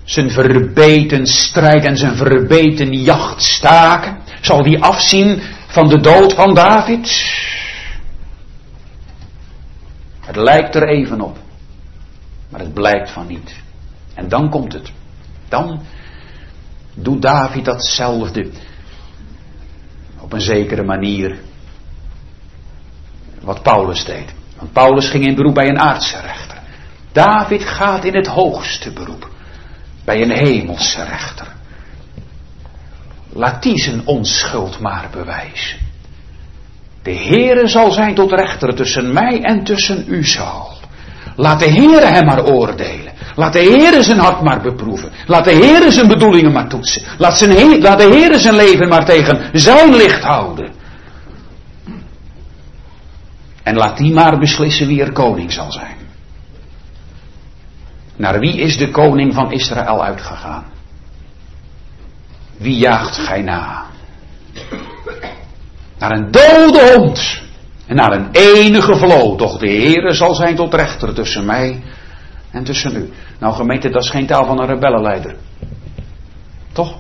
zijn 0.05 0.31
verbeten 0.31 1.27
strijd 1.27 1.85
en 1.85 1.97
zijn 1.97 2.17
verbeten 2.17 2.93
jacht 2.93 3.43
staken? 3.43 4.19
Zal 4.41 4.63
die 4.63 4.83
afzien 4.83 5.43
van 5.67 5.89
de 5.89 6.01
dood 6.01 6.33
van 6.33 6.55
David? 6.55 7.33
Het 10.21 10.37
lijkt 10.37 10.75
er 10.75 10.89
even 10.89 11.21
op, 11.21 11.39
maar 12.49 12.61
het 12.61 12.75
blijkt 12.75 13.11
van 13.11 13.27
niet. 13.27 13.55
En 14.15 14.29
dan 14.29 14.51
komt 14.51 14.73
het. 14.73 14.93
Dan 15.49 15.83
doet 16.95 17.23
David 17.23 17.65
datzelfde 17.65 18.51
op 20.21 20.33
een 20.33 20.41
zekere 20.41 20.83
manier 20.83 21.39
wat 23.45 23.63
Paulus 23.63 24.05
deed. 24.05 24.35
Want 24.59 24.73
Paulus 24.73 25.09
ging 25.09 25.27
in 25.27 25.35
beroep 25.35 25.55
bij 25.55 25.69
een 25.69 25.79
aardse 25.79 26.21
rechter. 26.21 26.59
David 27.13 27.65
gaat 27.65 28.05
in 28.05 28.17
het 28.17 28.27
hoogste 28.27 28.93
beroep. 28.93 29.29
Bij 30.05 30.23
een 30.23 30.31
hemelse 30.31 31.05
rechter. 31.05 31.47
Laat 33.33 33.63
die 33.63 33.79
zijn 33.79 34.03
onschuld 34.05 34.81
maar 34.81 35.09
bewijzen. 35.11 35.79
De 37.03 37.15
Heere 37.15 37.69
zal 37.69 37.91
zijn 37.91 38.15
tot 38.15 38.33
rechter 38.33 38.75
tussen 38.75 39.13
mij 39.13 39.41
en 39.43 39.65
tussen 39.65 40.05
u 40.09 40.25
zal. 40.25 40.73
Laat 41.37 41.59
de 41.59 41.71
Heere 41.71 42.07
hem 42.07 42.25
maar 42.25 42.45
oordelen. 42.45 43.13
Laat 43.35 43.53
de 43.53 43.59
Heere 43.59 44.03
zijn 44.03 44.19
hart 44.19 44.43
maar 44.43 44.61
beproeven. 44.61 45.11
Laat 45.27 45.45
de 45.45 45.53
Heere 45.53 45.91
zijn 45.91 46.09
bedoelingen 46.09 46.53
maar 46.53 46.69
toetsen. 46.69 47.03
Laat, 47.19 47.39
zijn, 47.39 47.81
laat 47.81 47.99
de 47.99 48.09
Heere 48.09 48.39
zijn 48.39 48.55
leven 48.55 48.89
maar 48.89 49.05
tegen 49.05 49.51
zijn 49.53 49.95
licht 49.95 50.23
houden. 50.23 50.73
En 53.65 53.77
laat 53.77 53.97
die 53.97 54.13
maar 54.13 54.39
beslissen 54.39 54.87
wie 54.87 55.03
er 55.03 55.13
koning 55.13 55.53
zal 55.53 55.73
zijn. 55.73 55.97
Naar 58.17 58.39
wie 58.39 58.61
is 58.61 58.77
de 58.77 58.91
koning 58.91 59.35
van 59.35 59.53
Israël 59.53 60.05
uitgegaan? 60.05 60.65
Wie 62.57 62.77
jaagt 62.77 63.17
gij 63.17 63.43
na? 63.43 63.85
Naar 65.99 66.11
een 66.11 66.31
dode 66.31 66.95
hond 66.95 67.43
en 67.87 67.97
naar 67.97 68.13
een 68.13 68.29
enige 68.33 68.97
vloot. 68.97 69.39
Doch 69.39 69.59
de 69.59 69.71
Heere 69.71 70.13
zal 70.13 70.35
zijn 70.35 70.57
tot 70.57 70.75
rechter 70.75 71.15
tussen 71.15 71.45
mij 71.45 71.83
en 72.51 72.65
tussen 72.65 72.97
u. 72.97 73.13
Nou 73.39 73.55
gemeente, 73.55 73.91
dat 73.91 74.03
is 74.03 74.11
geen 74.11 74.27
taal 74.27 74.47
van 74.47 74.61
een 74.61 74.67
rebellenleider. 74.67 75.37
Toch? 76.73 76.97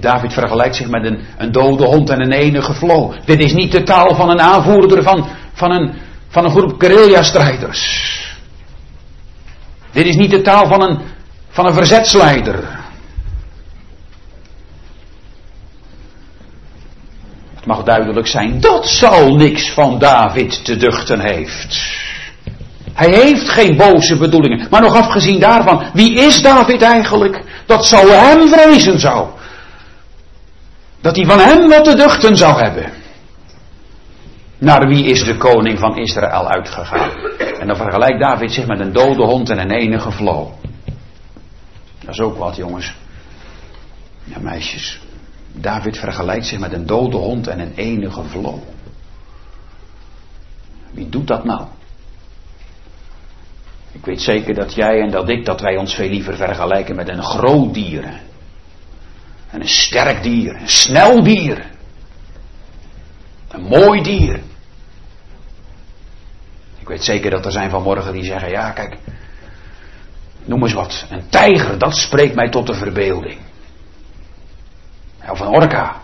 David 0.00 0.32
vergelijkt 0.32 0.76
zich 0.76 0.88
met 0.88 1.04
een, 1.04 1.18
een 1.38 1.52
dode 1.52 1.84
hond 1.84 2.10
en 2.10 2.20
een 2.20 2.32
enige 2.32 2.74
vlo. 2.74 3.14
Dit 3.24 3.42
is 3.42 3.52
niet 3.52 3.72
de 3.72 3.82
taal 3.82 4.14
van 4.14 4.30
een 4.30 4.40
aanvoerder 4.40 5.02
van, 5.02 5.28
van, 5.52 5.70
een, 5.70 5.94
van 6.28 6.44
een 6.44 6.50
groep 6.50 6.74
guerrilla-strijders. 6.78 8.14
Dit 9.92 10.06
is 10.06 10.16
niet 10.16 10.30
de 10.30 10.42
taal 10.42 10.66
van 10.66 10.82
een, 10.82 10.98
van 11.48 11.66
een 11.66 11.74
verzetsleider. 11.74 12.84
Het 17.54 17.66
mag 17.66 17.82
duidelijk 17.82 18.26
zijn 18.26 18.60
dat 18.60 18.86
Saul 18.86 19.36
niks 19.36 19.70
van 19.70 19.98
David 19.98 20.64
te 20.64 20.76
duchten 20.76 21.20
heeft. 21.20 22.04
Hij 22.92 23.10
heeft 23.10 23.48
geen 23.48 23.76
boze 23.76 24.16
bedoelingen. 24.16 24.66
Maar 24.70 24.80
nog 24.80 24.94
afgezien 24.94 25.40
daarvan, 25.40 25.82
wie 25.92 26.14
is 26.14 26.42
David 26.42 26.82
eigenlijk? 26.82 27.42
Dat 27.66 27.84
Saul 27.84 28.08
hem 28.08 28.48
vrezen 28.48 29.00
zou. 29.00 29.28
Dat 31.00 31.16
hij 31.16 31.24
van 31.24 31.38
hem 31.38 31.68
wat 31.68 31.84
te 31.84 31.94
duchten 31.94 32.36
zou 32.36 32.60
hebben. 32.60 32.92
Naar 34.58 34.88
wie 34.88 35.04
is 35.04 35.24
de 35.24 35.36
koning 35.36 35.78
van 35.78 35.96
Israël 35.96 36.48
uitgegaan? 36.48 37.10
En 37.60 37.66
dan 37.66 37.76
vergelijkt 37.76 38.20
David 38.20 38.52
zich 38.52 38.66
met 38.66 38.80
een 38.80 38.92
dode 38.92 39.22
hond 39.22 39.50
en 39.50 39.58
een 39.58 39.70
enige 39.70 40.10
vlo. 40.10 40.54
Dat 42.00 42.14
is 42.14 42.20
ook 42.20 42.36
wat, 42.36 42.56
jongens. 42.56 42.94
Ja, 44.24 44.38
meisjes. 44.40 45.00
David 45.52 45.98
vergelijkt 45.98 46.46
zich 46.46 46.58
met 46.58 46.72
een 46.72 46.86
dode 46.86 47.16
hond 47.16 47.46
en 47.46 47.60
een 47.60 47.72
enige 47.74 48.22
vlo. 48.22 48.62
Wie 50.90 51.08
doet 51.08 51.26
dat 51.26 51.44
nou? 51.44 51.66
Ik 53.92 54.04
weet 54.04 54.20
zeker 54.20 54.54
dat 54.54 54.74
jij 54.74 55.00
en 55.00 55.10
dat 55.10 55.28
ik, 55.28 55.44
dat 55.44 55.60
wij 55.60 55.76
ons 55.76 55.94
veel 55.94 56.08
liever 56.08 56.36
vergelijken 56.36 56.96
met 56.96 57.08
een 57.08 57.22
groot 57.22 57.74
dier. 57.74 58.20
En 59.56 59.62
een 59.62 59.68
sterk 59.68 60.22
dier, 60.22 60.56
een 60.56 60.68
snel 60.68 61.22
dier. 61.22 61.70
Een 63.48 63.62
mooi 63.62 64.02
dier. 64.02 64.42
Ik 66.78 66.88
weet 66.88 67.04
zeker 67.04 67.30
dat 67.30 67.44
er 67.44 67.52
zijn 67.52 67.70
vanmorgen 67.70 68.12
die 68.12 68.24
zeggen, 68.24 68.50
ja 68.50 68.70
kijk, 68.70 68.96
noem 70.44 70.62
eens 70.62 70.72
wat. 70.72 71.06
Een 71.10 71.28
tijger, 71.28 71.78
dat 71.78 71.94
spreekt 71.94 72.34
mij 72.34 72.50
tot 72.50 72.66
de 72.66 72.74
verbeelding. 72.74 73.38
Of 75.28 75.40
een 75.40 75.46
orka. 75.46 76.00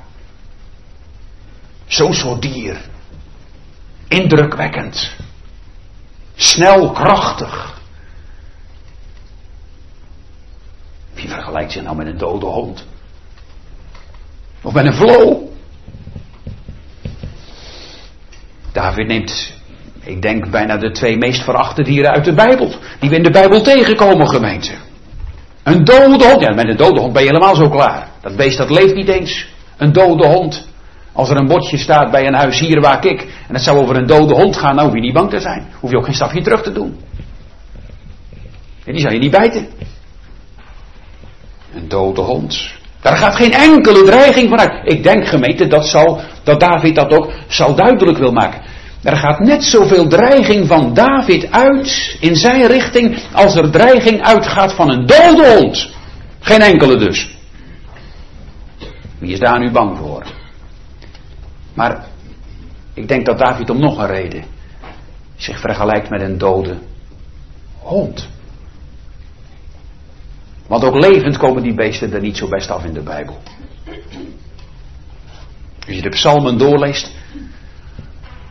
Zo'n 1.86 2.14
soort 2.14 2.42
dier. 2.42 2.80
Indrukwekkend. 4.08 5.16
Snel, 6.34 6.90
krachtig. 6.90 7.80
Wie 11.14 11.28
vergelijkt 11.28 11.72
zich 11.72 11.82
nou 11.82 11.96
met 11.96 12.06
een 12.06 12.18
dode 12.18 12.46
hond? 12.46 12.90
Of 14.62 14.72
met 14.72 14.86
een 14.86 14.94
vlo. 14.94 15.48
David 18.72 19.06
neemt 19.06 19.60
Ik 20.00 20.22
denk 20.22 20.50
bijna 20.50 20.76
de 20.76 20.90
twee 20.90 21.16
meest 21.16 21.44
verachte 21.44 21.82
dieren 21.82 22.10
uit 22.10 22.24
de 22.24 22.34
Bijbel. 22.34 22.74
Die 23.00 23.10
we 23.10 23.16
in 23.16 23.22
de 23.22 23.30
Bijbel 23.30 23.62
tegenkomen, 23.62 24.28
gemeente. 24.28 24.72
Een 25.62 25.84
dode 25.84 26.24
hond. 26.28 26.40
Ja, 26.40 26.54
met 26.54 26.68
een 26.68 26.76
dode 26.76 27.00
hond 27.00 27.12
ben 27.12 27.22
je 27.22 27.28
helemaal 27.28 27.54
zo 27.54 27.68
klaar. 27.68 28.08
Dat 28.20 28.36
beest 28.36 28.58
dat 28.58 28.70
leeft 28.70 28.94
niet 28.94 29.08
eens. 29.08 29.48
Een 29.76 29.92
dode 29.92 30.26
hond. 30.26 30.68
Als 31.12 31.30
er 31.30 31.36
een 31.36 31.46
bordje 31.46 31.76
staat 31.76 32.10
bij 32.10 32.26
een 32.26 32.34
huis 32.34 32.60
hier 32.60 32.80
waar 32.80 33.06
ik. 33.06 33.20
En 33.20 33.54
het 33.54 33.62
zou 33.62 33.78
over 33.78 33.96
een 33.96 34.06
dode 34.06 34.34
hond 34.34 34.56
gaan, 34.56 34.74
nou 34.74 34.86
hoef 34.86 34.96
je 34.96 35.02
niet 35.02 35.14
bang 35.14 35.30
te 35.30 35.40
zijn. 35.40 35.66
Hoef 35.80 35.90
je 35.90 35.96
ook 35.96 36.04
geen 36.04 36.14
stapje 36.14 36.42
terug 36.42 36.62
te 36.62 36.72
doen. 36.72 37.00
En 38.84 38.92
die 38.92 39.00
zou 39.00 39.14
je 39.14 39.20
niet 39.20 39.30
bijten. 39.30 39.68
Een 41.74 41.88
dode 41.88 42.20
hond. 42.20 42.80
Daar 43.02 43.16
gaat 43.16 43.36
geen 43.36 43.52
enkele 43.52 44.04
dreiging 44.04 44.48
vanuit. 44.48 44.80
Ik 44.84 45.02
denk 45.02 45.26
gemeente 45.26 45.66
dat, 45.66 45.86
zal, 45.86 46.20
dat 46.42 46.60
David 46.60 46.94
dat 46.94 47.12
ook 47.12 47.32
zal 47.48 47.74
duidelijk 47.74 48.18
wil 48.18 48.32
maken. 48.32 48.60
Er 49.02 49.16
gaat 49.16 49.38
net 49.38 49.64
zoveel 49.64 50.08
dreiging 50.08 50.66
van 50.66 50.94
David 50.94 51.50
uit 51.50 52.16
in 52.20 52.36
zijn 52.36 52.66
richting 52.66 53.18
als 53.32 53.54
er 53.54 53.70
dreiging 53.70 54.22
uitgaat 54.22 54.72
van 54.72 54.90
een 54.90 55.06
dode 55.06 55.58
hond. 55.58 55.90
Geen 56.40 56.60
enkele 56.60 56.96
dus. 56.96 57.36
Wie 59.18 59.32
is 59.32 59.38
daar 59.38 59.58
nu 59.58 59.70
bang 59.70 59.98
voor? 59.98 60.22
Maar 61.74 62.04
ik 62.94 63.08
denk 63.08 63.26
dat 63.26 63.38
David 63.38 63.70
om 63.70 63.80
nog 63.80 63.98
een 63.98 64.06
reden 64.06 64.44
zich 65.36 65.60
vergelijkt 65.60 66.10
met 66.10 66.20
een 66.20 66.38
dode 66.38 66.78
hond. 67.78 68.28
Want 70.72 70.84
ook 70.84 71.04
levend 71.04 71.36
komen 71.36 71.62
die 71.62 71.74
beesten 71.74 72.12
er 72.12 72.20
niet 72.20 72.36
zo 72.36 72.48
best 72.48 72.70
af 72.70 72.84
in 72.84 72.92
de 72.92 73.00
Bijbel. 73.02 73.38
Als 75.86 75.96
je 75.96 76.02
de 76.02 76.08
psalmen 76.08 76.58
doorleest, 76.58 77.12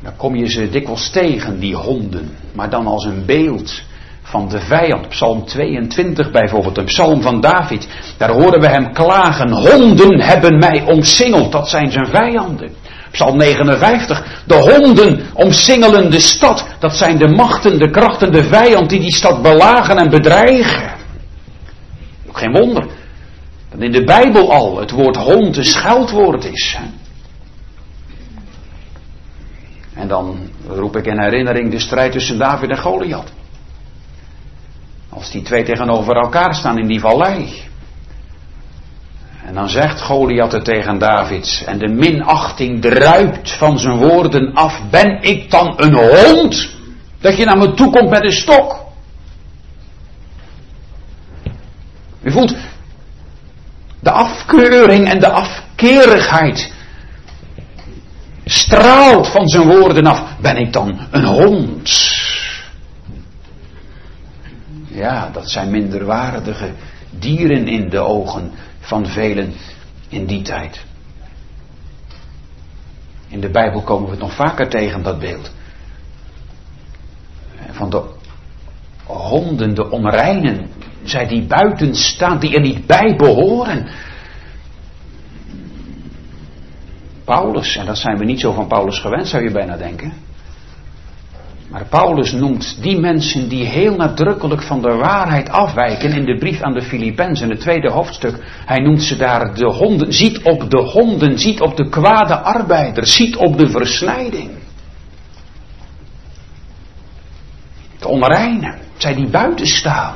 dan 0.04 0.16
kom 0.16 0.36
je 0.36 0.50
ze 0.50 0.70
dikwijls 0.70 1.10
tegen, 1.10 1.60
die 1.60 1.76
honden. 1.76 2.32
Maar 2.54 2.70
dan 2.70 2.88
als 2.88 3.06
een 3.06 3.26
beeld 3.26 3.82
van 4.22 4.50
de 4.50 4.60
vijand. 4.60 5.10
Psalm 5.10 5.46
22 5.46 6.32
bijvoorbeeld, 6.32 6.78
een 6.78 6.86
psalm 6.86 7.22
van 7.22 7.42
David. 7.42 7.88
Daar 8.18 8.32
horen 8.32 8.60
we 8.60 8.68
hem 8.68 8.94
klagen. 8.94 9.52
Honden 9.52 10.22
hebben 10.22 10.58
mij 10.58 10.84
omsingeld. 10.86 11.52
Dat 11.52 11.70
zijn 11.70 11.92
zijn 11.92 12.08
vijanden. 12.08 12.72
Psalm 13.12 13.38
59. 13.38 14.44
De 14.46 14.56
honden 14.56 15.22
omsingelen 15.34 16.12
de 16.12 16.20
stad. 16.20 16.68
Dat 16.80 16.96
zijn 16.96 17.18
de 17.18 17.28
machten, 17.28 17.80
de 17.80 17.90
krachten, 17.90 18.32
de 18.32 18.44
vijand 18.44 18.90
die 18.90 19.00
die 19.00 19.16
stad 19.16 19.42
belagen 19.42 19.98
en 19.98 20.10
bedreigen. 20.10 21.00
Geen 22.32 22.52
wonder. 22.52 22.88
Dat 23.70 23.82
in 23.82 23.92
de 23.92 24.04
Bijbel 24.04 24.52
al 24.52 24.80
het 24.80 24.92
woord 24.92 25.16
hond 25.16 25.58
een 25.58 25.64
scheldwoord 25.64 26.46
is. 26.46 26.78
En 29.94 30.08
dan 30.08 30.50
roep 30.68 30.96
ik 30.98 31.06
in 31.06 31.22
herinnering 31.22 31.72
de 31.72 31.80
strijd 31.80 32.12
tussen 32.12 32.38
David 32.38 32.70
en 32.70 32.78
Goliath. 32.78 33.32
Als 35.10 35.32
die 35.32 35.42
twee 35.42 35.64
tegenover 35.64 36.16
elkaar 36.16 36.56
staan 36.56 36.78
in 36.78 36.88
die 36.88 37.00
vallei. 37.00 37.70
En 39.46 39.54
dan 39.54 39.70
zegt 39.70 40.02
Goliath 40.02 40.52
het 40.52 40.66
tegen 40.66 41.00
David. 41.00 41.64
En 41.66 41.78
de 41.78 41.88
minachting 41.88 42.82
druipt 42.82 43.52
van 43.52 43.80
zijn 43.80 43.98
woorden 43.98 44.54
af. 44.54 44.82
Ben 44.90 45.22
ik 45.22 45.52
dan 45.52 45.74
een 45.78 45.96
hond? 45.96 46.76
Dat 47.20 47.38
je 47.38 47.46
naar 47.46 47.58
me 47.58 47.74
toe 47.74 47.92
komt 47.92 48.10
met 48.10 48.24
een 48.24 48.32
stok. 48.32 48.91
U 52.22 52.32
voelt 52.32 52.56
de 54.00 54.12
afkeuring 54.12 55.08
en 55.08 55.20
de 55.20 55.30
afkerigheid 55.30 56.74
straalt 58.46 59.28
van 59.28 59.48
zijn 59.48 59.68
woorden 59.68 60.06
af. 60.06 60.38
Ben 60.40 60.58
ik 60.58 60.74
dan 60.74 61.00
een 61.12 61.26
hond? 61.26 62.10
Ja, 64.88 65.30
dat 65.30 65.50
zijn 65.50 65.72
minderwaardige 65.72 66.72
dieren 67.10 67.68
in 67.68 67.90
de 67.90 68.00
ogen 68.00 68.52
van 68.80 69.06
velen 69.06 69.54
in 70.10 70.26
die 70.26 70.42
tijd. 70.42 70.86
In 73.28 73.40
de 73.40 73.50
Bijbel 73.50 73.82
komen 73.82 74.06
we 74.06 74.12
het 74.12 74.20
nog 74.20 74.36
vaker 74.36 74.70
tegen, 74.70 75.04
dat 75.04 75.20
beeld. 75.20 75.52
Van 77.72 77.90
de 77.90 78.04
honden, 79.18 79.74
de 79.76 79.90
onreinen, 79.90 80.68
zij 81.04 81.28
die 81.28 81.42
buiten 81.42 81.96
staan, 81.96 82.40
die 82.40 82.56
er 82.56 82.62
niet 82.62 82.86
bij 82.86 83.16
behoren. 83.16 83.88
Paulus, 87.26 87.76
en 87.76 87.86
dat 87.86 87.98
zijn 87.98 88.18
we 88.18 88.26
niet 88.26 88.40
zo 88.40 88.52
van 88.52 88.68
Paulus 88.68 89.00
gewend, 89.00 89.28
zou 89.28 89.44
je 89.44 89.52
bijna 89.52 89.78
denken. 89.78 90.14
Maar 91.72 91.86
Paulus 91.90 92.32
noemt 92.32 92.78
die 92.82 93.00
mensen 93.00 93.50
die 93.50 93.66
heel 93.66 93.96
nadrukkelijk 93.96 94.62
van 94.62 94.82
de 94.82 94.96
waarheid 94.96 95.50
afwijken 95.50 96.14
in 96.14 96.26
de 96.26 96.38
brief 96.38 96.62
aan 96.62 96.74
de 96.74 96.82
Filippenzen, 96.82 97.50
het 97.50 97.60
tweede 97.60 97.92
hoofdstuk. 97.92 98.38
Hij 98.66 98.80
noemt 98.80 99.04
ze 99.04 99.18
daar 99.18 99.56
de 99.56 99.66
honden. 99.66 100.14
Ziet 100.14 100.42
op 100.42 100.70
de 100.70 100.78
honden, 100.78 101.40
ziet 101.40 101.62
op 101.62 101.78
de 101.78 101.90
kwade 101.90 102.40
arbeider, 102.40 103.08
ziet 103.08 103.36
op 103.36 103.58
de 103.58 103.70
versnijding. 103.70 104.50
De 108.02 108.08
onreinen, 108.08 108.80
zij 108.98 109.14
die 109.16 109.28
buiten 109.28 109.68
staan. 109.68 110.16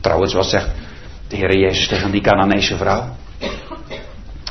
Trouwens, 0.00 0.32
wat 0.32 0.46
zegt 0.46 0.70
de 1.28 1.36
Heer 1.36 1.58
Jezus 1.58 1.88
tegen 1.88 2.10
die 2.10 2.20
Canaanese 2.20 2.76
vrouw? 2.76 3.16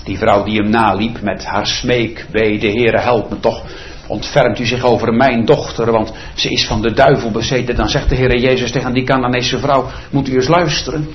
Die 0.04 0.18
vrouw 0.18 0.44
die 0.44 0.62
hem 0.62 0.70
naliep 0.70 1.22
met 1.22 1.46
haar 1.46 1.68
smeekbede, 1.68 2.68
Heere 2.68 3.00
help 3.00 3.30
me 3.30 3.40
toch, 3.40 3.64
ontfermt 4.08 4.60
u 4.60 4.66
zich 4.66 4.84
over 4.84 5.14
mijn 5.14 5.46
dochter, 5.46 5.92
want 5.92 6.14
ze 6.36 6.50
is 6.50 6.66
van 6.66 6.82
de 6.82 6.94
duivel 6.94 7.32
bezeten. 7.32 7.76
Dan 7.76 7.90
zegt 7.90 8.10
de 8.10 8.16
Heer 8.16 8.38
Jezus 8.38 8.72
tegen 8.72 8.94
die 8.94 9.04
Canaanese 9.04 9.60
vrouw, 9.60 9.90
moet 10.10 10.30
u 10.30 10.34
eens 10.34 10.48
luisteren. 10.48 11.08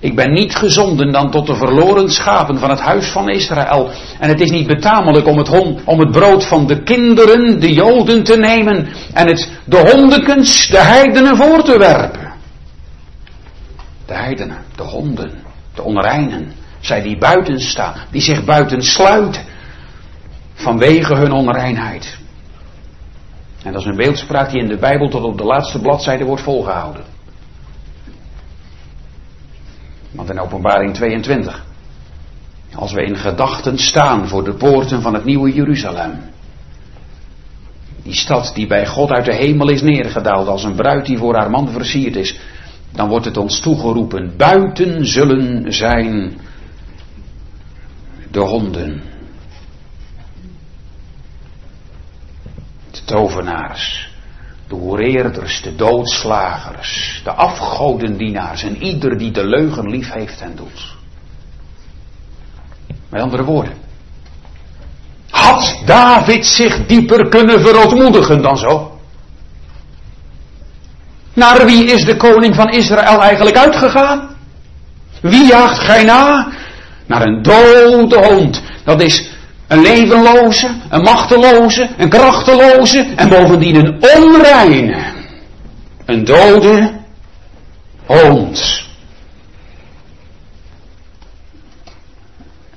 Ik 0.00 0.14
ben 0.14 0.32
niet 0.32 0.56
gezonden 0.56 1.12
dan 1.12 1.30
tot 1.30 1.46
de 1.46 1.54
verloren 1.54 2.10
schapen 2.10 2.58
van 2.58 2.70
het 2.70 2.80
huis 2.80 3.10
van 3.10 3.28
Israël. 3.28 3.90
En 4.18 4.28
het 4.28 4.40
is 4.40 4.50
niet 4.50 4.66
betamelijk 4.66 5.26
om 5.26 5.38
het, 5.38 5.48
hond, 5.48 5.80
om 5.84 5.98
het 5.98 6.10
brood 6.10 6.46
van 6.46 6.66
de 6.66 6.82
kinderen, 6.82 7.60
de 7.60 7.72
Joden, 7.72 8.22
te 8.22 8.36
nemen 8.36 8.88
en 9.12 9.26
het 9.26 9.50
de 9.64 9.90
hondekens, 9.90 10.68
de 10.68 10.78
heidenen 10.78 11.36
voor 11.36 11.62
te 11.62 11.78
werpen. 11.78 12.32
De 14.06 14.14
heidenen, 14.14 14.58
de 14.76 14.82
honden, 14.82 15.32
de 15.74 15.82
onreinen. 15.82 16.52
Zij 16.80 17.02
die 17.02 17.18
buiten 17.18 17.60
staan, 17.60 17.94
die 18.10 18.22
zich 18.22 18.44
buiten 18.44 18.82
sluiten 18.82 19.42
vanwege 20.54 21.14
hun 21.14 21.32
onreinheid. 21.32 22.18
En 23.62 23.72
dat 23.72 23.80
is 23.80 23.86
een 23.86 23.96
beeldspraak 23.96 24.50
die 24.50 24.60
in 24.60 24.68
de 24.68 24.78
Bijbel 24.78 25.08
tot 25.08 25.22
op 25.22 25.38
de 25.38 25.44
laatste 25.44 25.80
bladzijde 25.80 26.24
wordt 26.24 26.42
volgehouden. 26.42 27.09
Want 30.10 30.30
in 30.30 30.40
openbaring 30.40 30.94
22, 30.94 31.64
als 32.74 32.92
we 32.92 33.04
in 33.04 33.16
gedachten 33.16 33.78
staan 33.78 34.28
voor 34.28 34.44
de 34.44 34.54
poorten 34.54 35.02
van 35.02 35.14
het 35.14 35.24
nieuwe 35.24 35.52
Jeruzalem, 35.52 36.18
die 38.02 38.14
stad 38.14 38.54
die 38.54 38.66
bij 38.66 38.86
God 38.86 39.10
uit 39.10 39.24
de 39.24 39.34
hemel 39.34 39.68
is 39.68 39.82
neergedaald 39.82 40.48
als 40.48 40.64
een 40.64 40.74
bruid 40.74 41.06
die 41.06 41.18
voor 41.18 41.36
haar 41.36 41.50
man 41.50 41.68
versierd 41.68 42.16
is, 42.16 42.38
dan 42.92 43.08
wordt 43.08 43.24
het 43.24 43.36
ons 43.36 43.60
toegeroepen, 43.60 44.36
buiten 44.36 45.06
zullen 45.06 45.72
zijn 45.72 46.38
de 48.30 48.40
honden. 48.40 49.02
De 52.90 53.04
tovenaars, 53.04 54.09
de 54.70 54.76
hoereerders, 54.76 55.62
de 55.62 55.76
doodslagers, 55.76 57.20
de 57.24 57.30
afgodendienaars 57.30 58.62
en 58.62 58.82
ieder 58.82 59.18
die 59.18 59.30
de 59.30 59.46
leugen 59.46 59.90
lief 59.90 60.12
heeft 60.12 60.40
en 60.40 60.56
doet. 60.56 60.94
Met 63.08 63.20
andere 63.20 63.44
woorden. 63.44 63.72
Had 65.30 65.82
David 65.86 66.46
zich 66.46 66.86
dieper 66.86 67.28
kunnen 67.28 67.60
verootmoedigen 67.60 68.42
dan 68.42 68.56
zo? 68.56 68.98
Naar 71.32 71.66
wie 71.66 71.84
is 71.84 72.04
de 72.04 72.16
koning 72.16 72.54
van 72.54 72.68
Israël 72.68 73.22
eigenlijk 73.22 73.56
uitgegaan? 73.56 74.36
Wie 75.20 75.46
jaagt 75.46 75.78
gij 75.78 76.04
na? 76.04 76.52
naar 77.10 77.26
een 77.26 77.42
dode 77.42 78.28
hond. 78.28 78.62
Dat 78.84 79.02
is 79.02 79.30
een 79.70 79.80
levenloze, 79.80 80.80
een 80.88 81.02
machteloze, 81.02 81.90
een 81.96 82.08
krachteloze 82.08 83.12
en 83.16 83.28
bovendien 83.28 83.74
een 83.74 84.02
onreine. 84.16 85.12
Een 86.04 86.24
dode 86.24 86.92
hond. 88.06 88.88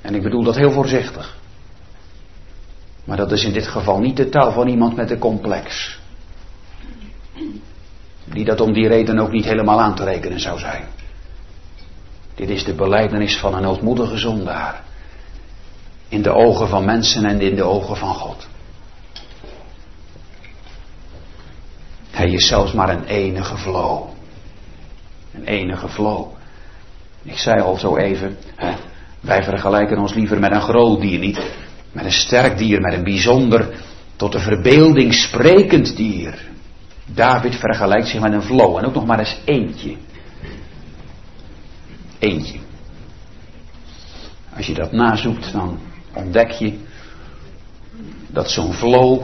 En 0.00 0.14
ik 0.14 0.22
bedoel 0.22 0.42
dat 0.42 0.56
heel 0.56 0.70
voorzichtig. 0.70 1.36
Maar 3.04 3.16
dat 3.16 3.32
is 3.32 3.44
in 3.44 3.52
dit 3.52 3.66
geval 3.66 3.98
niet 3.98 4.16
de 4.16 4.28
taal 4.28 4.52
van 4.52 4.68
iemand 4.68 4.96
met 4.96 5.10
een 5.10 5.18
complex. 5.18 5.98
Die 8.24 8.44
dat 8.44 8.60
om 8.60 8.72
die 8.72 8.88
reden 8.88 9.18
ook 9.18 9.30
niet 9.30 9.44
helemaal 9.44 9.80
aan 9.80 9.94
te 9.94 10.04
rekenen 10.04 10.40
zou 10.40 10.58
zijn. 10.58 10.84
Dit 12.34 12.50
is 12.50 12.64
de 12.64 12.74
beleidenis 12.74 13.38
van 13.38 13.54
een 13.54 13.66
ootmoedige 13.66 14.16
zondaar. 14.16 14.83
In 16.14 16.22
de 16.22 16.34
ogen 16.34 16.68
van 16.68 16.84
mensen 16.84 17.24
en 17.24 17.40
in 17.40 17.54
de 17.54 17.62
ogen 17.62 17.96
van 17.96 18.14
God. 18.14 18.48
Hij 22.10 22.30
is 22.30 22.46
zelfs 22.46 22.72
maar 22.72 22.88
een 22.88 23.04
enige 23.04 23.56
flow. 23.56 24.08
Een 25.32 25.44
enige 25.44 25.88
flow. 25.88 26.26
Ik 27.22 27.36
zei 27.36 27.60
al 27.60 27.76
zo 27.76 27.96
even, 27.96 28.36
hè, 28.54 28.74
wij 29.20 29.42
vergelijken 29.42 29.98
ons 29.98 30.14
liever 30.14 30.40
met 30.40 30.52
een 30.52 30.60
groot 30.60 31.00
dier, 31.00 31.18
niet 31.18 31.50
met 31.92 32.04
een 32.04 32.12
sterk 32.12 32.58
dier, 32.58 32.80
met 32.80 32.92
een 32.92 33.04
bijzonder, 33.04 33.74
tot 34.16 34.32
de 34.32 34.40
verbeelding 34.40 35.14
sprekend 35.14 35.96
dier. 35.96 36.48
David 37.06 37.56
vergelijkt 37.56 38.08
zich 38.08 38.20
met 38.20 38.32
een 38.32 38.42
flow 38.42 38.76
en 38.76 38.84
ook 38.84 38.94
nog 38.94 39.06
maar 39.06 39.18
eens 39.18 39.40
eentje. 39.44 39.96
Eentje. 42.18 42.58
Als 44.56 44.66
je 44.66 44.74
dat 44.74 44.92
nazoekt, 44.92 45.52
dan 45.52 45.78
ontdek 46.14 46.50
je 46.50 46.78
dat 48.28 48.50
zo'n 48.50 48.72
flow 48.72 49.22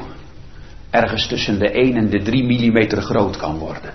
ergens 0.90 1.26
tussen 1.26 1.58
de 1.58 1.70
1 1.70 1.96
en 1.96 2.10
de 2.10 2.22
3 2.22 2.44
millimeter 2.44 3.02
groot 3.02 3.36
kan 3.36 3.58
worden. 3.58 3.92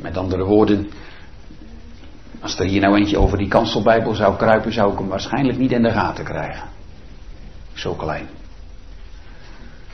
Met 0.00 0.16
andere 0.16 0.44
woorden, 0.44 0.90
als 2.40 2.58
er 2.58 2.66
hier 2.66 2.80
nou 2.80 2.96
eentje 2.96 3.18
over 3.18 3.38
die 3.38 3.48
kanselbijbel 3.48 4.14
zou 4.14 4.36
kruipen, 4.36 4.72
zou 4.72 4.92
ik 4.92 4.98
hem 4.98 5.08
waarschijnlijk 5.08 5.58
niet 5.58 5.72
in 5.72 5.82
de 5.82 5.90
gaten 5.90 6.24
krijgen. 6.24 6.68
Zo 7.72 7.94
klein. 7.94 8.26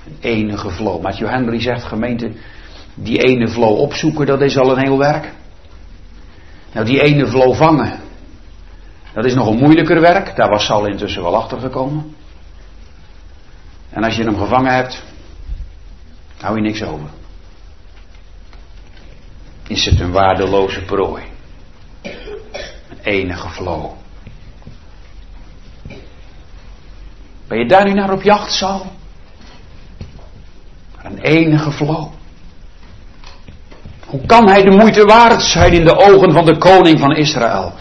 Een 0.07 0.17
enige 0.21 0.71
flow. 0.71 1.03
Matthew 1.03 1.29
Henry 1.29 1.61
zegt, 1.61 1.85
gemeente, 1.85 2.33
die 2.95 3.19
ene 3.23 3.49
flow 3.49 3.79
opzoeken, 3.79 4.27
dat 4.27 4.41
is 4.41 4.59
al 4.59 4.71
een 4.71 4.85
heel 4.85 4.99
werk. 4.99 5.33
Nou, 6.73 6.87
die 6.87 7.03
ene 7.03 7.27
flow 7.27 7.55
vangen, 7.55 8.01
dat 9.13 9.25
is 9.25 9.35
nog 9.35 9.47
een 9.47 9.59
moeilijker 9.59 10.01
werk. 10.01 10.37
Daar 10.37 10.49
was 10.49 10.65
Sal 10.65 10.87
intussen 10.87 11.23
wel 11.23 11.37
achter 11.37 11.61
gekomen. 11.61 12.17
En 13.91 14.05
als 14.05 14.17
je 14.17 14.23
hem 14.23 14.39
gevangen 14.39 14.75
hebt, 14.75 15.03
hou 16.41 16.57
je 16.57 16.63
niks 16.63 16.83
over. 16.83 17.09
Is 19.67 19.85
het 19.85 20.01
een 20.01 20.13
waardeloze 20.13 20.83
prooi. 20.83 21.23
Een 22.03 22.99
enige 23.03 23.49
flow. 23.49 23.91
Ben 27.49 27.59
je 27.59 27.67
daar 27.67 27.85
nu 27.85 27.93
naar 27.93 28.13
op 28.13 28.23
jacht, 28.23 28.53
Sal? 28.53 28.87
Een 31.03 31.19
enige 31.19 31.73
flow. 31.73 32.09
Hoe 34.07 34.27
kan 34.27 34.49
hij 34.49 34.63
de 34.63 34.71
moeite 34.71 35.05
waard 35.05 35.43
zijn 35.43 35.73
in 35.73 35.85
de 35.85 35.97
ogen 35.97 36.33
van 36.33 36.45
de 36.45 36.59
koning 36.59 36.99
van 36.99 37.17
Israël? 37.17 37.73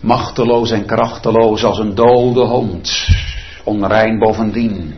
Machteloos 0.00 0.70
en 0.70 0.86
krachteloos 0.86 1.64
als 1.64 1.78
een 1.78 1.94
dode 1.94 2.40
hond, 2.40 3.08
onrein 3.64 4.18
bovendien, 4.18 4.94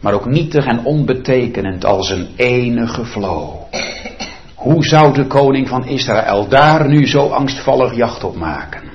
maar 0.00 0.12
ook 0.12 0.26
nietig 0.26 0.64
en 0.64 0.84
onbetekenend 0.84 1.84
als 1.84 2.10
een 2.10 2.28
enige 2.36 3.04
flow. 3.04 3.50
Hoe 4.54 4.84
zou 4.84 5.14
de 5.14 5.26
koning 5.26 5.68
van 5.68 5.86
Israël 5.86 6.48
daar 6.48 6.88
nu 6.88 7.06
zo 7.06 7.28
angstvallig 7.28 7.94
jacht 7.94 8.24
op 8.24 8.36
maken? 8.36 8.90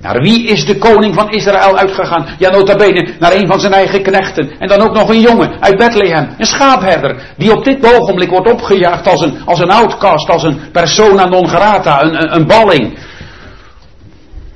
Naar 0.00 0.20
wie 0.20 0.46
is 0.46 0.66
de 0.66 0.78
koning 0.78 1.14
van 1.14 1.30
Israël 1.30 1.78
uitgegaan? 1.78 2.26
Ja, 2.38 2.50
nota 2.50 2.76
bene, 2.76 3.14
naar 3.18 3.32
een 3.32 3.46
van 3.46 3.60
zijn 3.60 3.72
eigen 3.72 4.02
knechten. 4.02 4.50
En 4.58 4.68
dan 4.68 4.80
ook 4.80 4.94
nog 4.94 5.08
een 5.08 5.20
jongen 5.20 5.60
uit 5.60 5.76
Bethlehem. 5.76 6.28
Een 6.38 6.46
schaapherder. 6.46 7.34
Die 7.36 7.52
op 7.52 7.64
dit 7.64 7.98
ogenblik 7.98 8.30
wordt 8.30 8.52
opgejaagd 8.52 9.06
als 9.08 9.20
een, 9.20 9.36
als 9.44 9.58
een 9.58 9.70
outcast, 9.70 10.28
als 10.28 10.42
een 10.42 10.58
persona 10.72 11.24
non 11.24 11.48
grata, 11.48 12.02
een, 12.02 12.34
een 12.34 12.46
balling. 12.46 12.98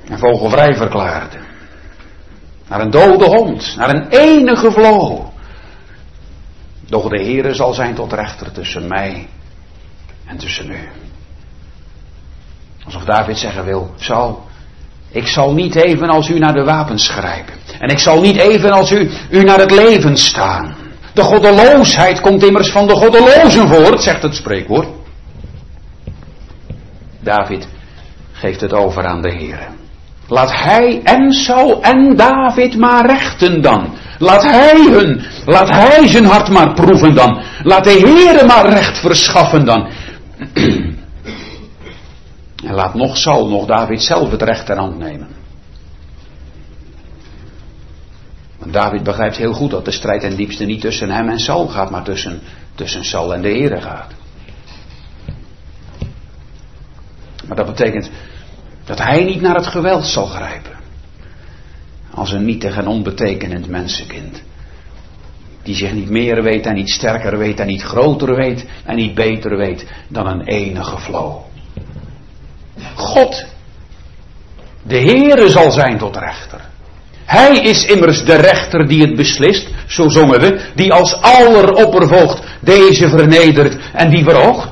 En 0.09 0.19
vogelvrij 0.19 0.75
verklaarde. 0.75 1.37
Naar 2.67 2.81
een 2.81 2.91
dode 2.91 3.25
hond, 3.25 3.75
naar 3.77 3.89
een 3.89 4.07
enige 4.09 4.71
vloog. 4.71 5.29
Doch 6.87 7.09
de 7.09 7.21
Heere 7.23 7.53
zal 7.53 7.73
zijn 7.73 7.95
tot 7.95 8.13
rechter 8.13 8.51
tussen 8.51 8.87
mij 8.87 9.27
en 10.25 10.37
tussen 10.37 10.71
u. 10.71 10.89
Alsof 12.85 13.03
David 13.03 13.37
zeggen 13.37 13.65
wil, 13.65 13.93
zal 13.95 14.47
ik 15.11 15.27
zal 15.27 15.53
niet 15.53 15.75
even 15.75 16.09
als 16.09 16.29
u 16.29 16.39
naar 16.39 16.53
de 16.53 16.63
wapens 16.63 17.09
grijpen. 17.09 17.53
En 17.79 17.89
ik 17.89 17.99
zal 17.99 18.21
niet 18.21 18.37
even 18.37 18.71
als 18.71 18.91
u, 18.91 19.11
u 19.29 19.43
naar 19.43 19.59
het 19.59 19.71
leven 19.71 20.17
staan. 20.17 20.75
De 21.13 21.21
goddeloosheid 21.21 22.21
komt 22.21 22.43
immers 22.43 22.71
van 22.71 22.87
de 22.87 22.95
goddelozen 22.95 23.67
voort, 23.67 24.01
zegt 24.01 24.21
het 24.21 24.35
spreekwoord. 24.35 24.87
David 27.19 27.67
geeft 28.31 28.61
het 28.61 28.73
over 28.73 29.05
aan 29.05 29.21
de 29.21 29.31
Heer. 29.31 29.67
Laat 30.29 30.51
hij 30.51 31.01
en 31.03 31.33
Saul 31.33 31.81
en 31.81 32.15
David 32.15 32.77
maar 32.77 33.05
rechten 33.05 33.61
dan. 33.61 33.93
Laat 34.19 34.43
hij 34.43 34.85
hun, 34.91 35.21
laat 35.45 35.69
hij 35.69 36.07
zijn 36.07 36.25
hart 36.25 36.49
maar 36.49 36.73
proeven 36.73 37.15
dan. 37.15 37.41
Laat 37.63 37.83
de 37.83 37.89
Heere 37.89 38.45
maar 38.45 38.69
recht 38.69 38.97
verschaffen 38.97 39.65
dan. 39.65 39.89
En 42.65 42.73
laat 42.73 42.93
nog 42.93 43.17
Saul, 43.17 43.47
nog 43.47 43.65
David 43.65 44.01
zelf 44.01 44.31
het 44.31 44.41
recht 44.41 44.65
ter 44.65 44.77
hand 44.77 44.97
nemen. 44.97 45.27
Want 48.57 48.73
David 48.73 49.03
begrijpt 49.03 49.37
heel 49.37 49.53
goed 49.53 49.71
dat 49.71 49.85
de 49.85 49.91
strijd 49.91 50.21
ten 50.21 50.35
diepste 50.35 50.65
niet 50.65 50.81
tussen 50.81 51.09
hem 51.09 51.29
en 51.29 51.39
Saul 51.39 51.67
gaat, 51.67 51.89
maar 51.89 52.03
tussen, 52.03 52.39
tussen 52.75 53.03
Saul 53.03 53.33
en 53.33 53.41
de 53.41 53.47
Heere 53.47 53.81
gaat. 53.81 54.11
Maar 57.47 57.57
dat 57.57 57.65
betekent 57.65 58.09
dat 58.89 58.97
hij 58.97 59.23
niet 59.23 59.41
naar 59.41 59.55
het 59.55 59.67
geweld 59.67 60.05
zal 60.05 60.25
grijpen. 60.25 60.77
Als 62.13 62.31
een 62.31 62.45
nietig 62.45 62.77
en 62.77 62.87
onbetekenend 62.87 63.67
mensenkind. 63.67 64.41
Die 65.63 65.75
zich 65.75 65.93
niet 65.93 66.09
meer 66.09 66.43
weet 66.43 66.65
en 66.65 66.73
niet 66.73 66.89
sterker 66.89 67.37
weet 67.37 67.59
en 67.59 67.67
niet 67.67 67.81
groter 67.81 68.35
weet 68.35 68.65
en 68.85 68.95
niet 68.95 69.13
beter 69.13 69.57
weet 69.57 69.85
dan 70.07 70.27
een 70.27 70.41
enige 70.41 70.97
flow. 70.97 71.37
God, 72.95 73.45
de 74.83 74.99
Heere 74.99 75.49
zal 75.49 75.71
zijn 75.71 75.97
tot 75.97 76.17
rechter. 76.17 76.61
Hij 77.25 77.57
is 77.57 77.85
immers 77.85 78.25
de 78.25 78.35
rechter 78.35 78.87
die 78.87 79.01
het 79.01 79.15
beslist, 79.15 79.69
zo 79.87 80.09
zongen 80.09 80.39
we, 80.39 80.71
die 80.75 80.93
als 80.93 81.21
alleroppervoogd 81.21 82.41
deze 82.59 83.09
vernedert 83.09 83.77
en 83.93 84.09
die 84.09 84.23
verhoogt. 84.23 84.69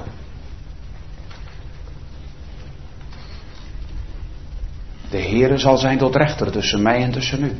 De 5.10 5.22
Heere 5.22 5.58
zal 5.58 5.78
zijn 5.78 5.98
tot 5.98 6.16
rechter 6.16 6.52
tussen 6.52 6.82
mij 6.82 7.04
en 7.04 7.12
tussen 7.12 7.44
u. 7.44 7.60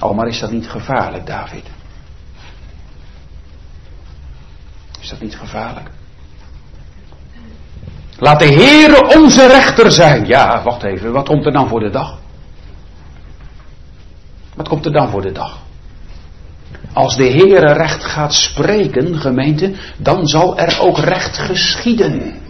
Oh, 0.00 0.16
maar 0.16 0.26
is 0.26 0.38
dat 0.38 0.50
niet 0.50 0.68
gevaarlijk, 0.68 1.26
David? 1.26 1.64
Is 5.00 5.08
dat 5.08 5.20
niet 5.20 5.36
gevaarlijk? 5.36 5.90
Laat 8.18 8.38
de 8.38 8.52
Heere 8.52 9.18
onze 9.18 9.46
rechter 9.46 9.92
zijn. 9.92 10.26
Ja, 10.26 10.62
wacht 10.62 10.82
even, 10.82 11.12
wat 11.12 11.28
komt 11.28 11.46
er 11.46 11.52
dan 11.52 11.68
voor 11.68 11.80
de 11.80 11.90
dag? 11.90 12.18
Wat 14.54 14.68
komt 14.68 14.86
er 14.86 14.92
dan 14.92 15.08
voor 15.08 15.22
de 15.22 15.32
dag? 15.32 15.58
Als 16.92 17.16
de 17.16 17.30
Heere 17.30 17.72
recht 17.72 18.04
gaat 18.04 18.34
spreken, 18.34 19.18
gemeente, 19.18 19.74
dan 19.96 20.26
zal 20.26 20.58
er 20.58 20.80
ook 20.80 20.98
recht 20.98 21.38
geschieden. 21.38 22.45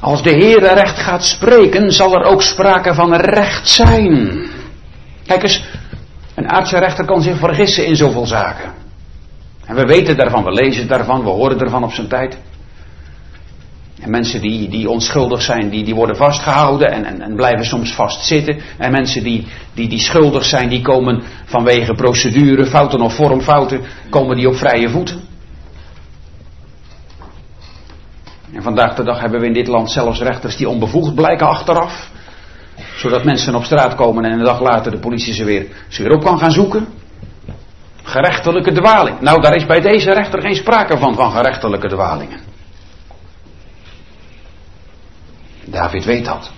Als 0.00 0.22
de 0.22 0.30
Heere 0.30 0.74
recht 0.74 0.98
gaat 0.98 1.24
spreken, 1.24 1.92
zal 1.92 2.14
er 2.14 2.24
ook 2.24 2.42
sprake 2.42 2.94
van 2.94 3.14
recht 3.14 3.68
zijn. 3.68 4.38
Kijk 5.26 5.42
eens, 5.42 5.62
een 6.34 6.50
aardse 6.50 6.78
rechter 6.78 7.04
kan 7.04 7.22
zich 7.22 7.38
vergissen 7.38 7.86
in 7.86 7.96
zoveel 7.96 8.26
zaken. 8.26 8.72
En 9.66 9.74
we 9.74 9.82
weten 9.82 10.16
daarvan, 10.16 10.44
we 10.44 10.52
lezen 10.52 10.88
daarvan, 10.88 11.22
we 11.22 11.30
horen 11.30 11.60
ervan 11.60 11.84
op 11.84 11.92
zijn 11.92 12.08
tijd. 12.08 12.38
En 14.00 14.10
mensen 14.10 14.40
die, 14.40 14.68
die 14.68 14.90
onschuldig 14.90 15.42
zijn, 15.42 15.68
die, 15.68 15.84
die 15.84 15.94
worden 15.94 16.16
vastgehouden 16.16 16.92
en, 16.92 17.04
en, 17.04 17.20
en 17.20 17.36
blijven 17.36 17.64
soms 17.64 17.94
vastzitten. 17.94 18.60
En 18.78 18.92
mensen 18.92 19.22
die, 19.22 19.46
die, 19.74 19.88
die 19.88 19.98
schuldig 19.98 20.44
zijn, 20.44 20.68
die 20.68 20.82
komen 20.82 21.22
vanwege 21.44 21.94
procedure, 21.94 22.66
fouten 22.66 23.00
of 23.00 23.14
vormfouten, 23.14 23.80
komen 24.10 24.36
die 24.36 24.48
op 24.48 24.56
vrije 24.56 24.88
voeten. 24.88 25.20
En 28.56 28.62
vandaag 28.62 28.94
de 28.94 29.04
dag 29.04 29.20
hebben 29.20 29.40
we 29.40 29.46
in 29.46 29.52
dit 29.52 29.66
land 29.66 29.90
zelfs 29.90 30.20
rechters 30.20 30.56
die 30.56 30.68
onbevoegd 30.68 31.14
blijken 31.14 31.46
achteraf. 31.46 32.10
Zodat 32.96 33.24
mensen 33.24 33.54
op 33.54 33.64
straat 33.64 33.94
komen 33.94 34.24
en 34.24 34.32
een 34.32 34.44
dag 34.44 34.60
later 34.60 34.90
de 34.90 34.98
politie 34.98 35.34
ze 35.34 35.44
weer, 35.44 35.66
ze 35.88 36.02
weer 36.02 36.12
op 36.12 36.24
kan 36.24 36.38
gaan 36.38 36.52
zoeken. 36.52 36.88
Gerechtelijke 38.02 38.72
dwaling. 38.72 39.20
Nou, 39.20 39.40
daar 39.40 39.54
is 39.54 39.66
bij 39.66 39.80
deze 39.80 40.12
rechter 40.12 40.40
geen 40.40 40.54
sprake 40.54 40.98
van, 40.98 41.14
van 41.14 41.30
gerechtelijke 41.30 41.88
dwalingen. 41.88 42.40
David 45.64 46.04
weet 46.04 46.24
dat. 46.24 46.50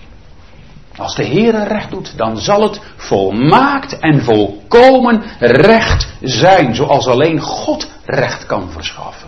Als 0.97 1.15
de 1.15 1.25
Heer 1.25 1.67
recht 1.69 1.91
doet, 1.91 2.17
dan 2.17 2.37
zal 2.37 2.63
het 2.63 2.81
volmaakt 2.97 3.99
en 3.99 4.23
volkomen 4.23 5.23
recht 5.39 6.13
zijn, 6.21 6.75
zoals 6.75 7.07
alleen 7.07 7.41
God 7.41 7.91
recht 8.05 8.47
kan 8.47 8.71
verschaffen. 8.71 9.28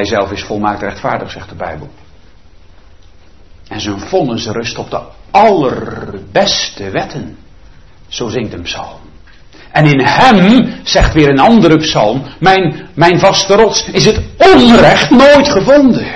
Hij 0.00 0.08
zelf 0.08 0.30
is 0.30 0.42
volmaakt 0.42 0.82
rechtvaardig, 0.82 1.30
zegt 1.30 1.48
de 1.48 1.54
Bijbel. 1.54 1.88
En 3.68 3.80
zijn 3.80 3.98
vonnis 3.98 4.46
rust 4.46 4.78
op 4.78 4.90
de 4.90 5.00
allerbeste 5.30 6.90
wetten. 6.90 7.38
Zo 8.08 8.28
zingt 8.28 8.52
een 8.52 8.62
psalm. 8.62 9.00
En 9.72 9.84
in 9.86 10.00
hem, 10.00 10.72
zegt 10.82 11.12
weer 11.12 11.28
een 11.28 11.38
andere 11.38 11.76
psalm, 11.76 12.22
mijn, 12.38 12.88
mijn 12.94 13.18
vaste 13.18 13.54
rots, 13.54 13.84
is 13.84 14.04
het 14.04 14.20
onrecht 14.36 15.10
nooit 15.10 15.48
gevonden. 15.48 16.06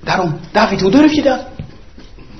Daarom, 0.00 0.40
David, 0.52 0.80
hoe 0.80 0.90
durf 0.90 1.12
je 1.12 1.22
dat? 1.22 1.46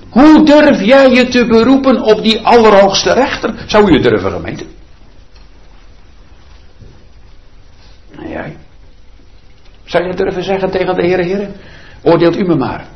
Hoe 0.09 0.45
durf 0.45 0.83
jij 0.83 1.11
je 1.11 1.29
te 1.29 1.47
beroepen 1.47 2.03
op 2.03 2.23
die 2.23 2.41
allerhoogste 2.41 3.13
rechter? 3.13 3.55
Zou 3.67 3.93
het 3.93 4.03
durven, 4.03 4.31
gemeente? 4.31 4.65
Nou, 8.17 8.29
jij? 8.29 8.57
Zou 9.91 10.07
je 10.07 10.15
durven 10.15 10.45
zeggen 10.45 10.71
tegen 10.71 10.95
de 10.95 11.03
Heer, 11.03 11.19
Heer, 11.19 11.51
oordeelt 12.03 12.37
u 12.37 12.45
me 12.45 12.55
maar. 12.55 12.87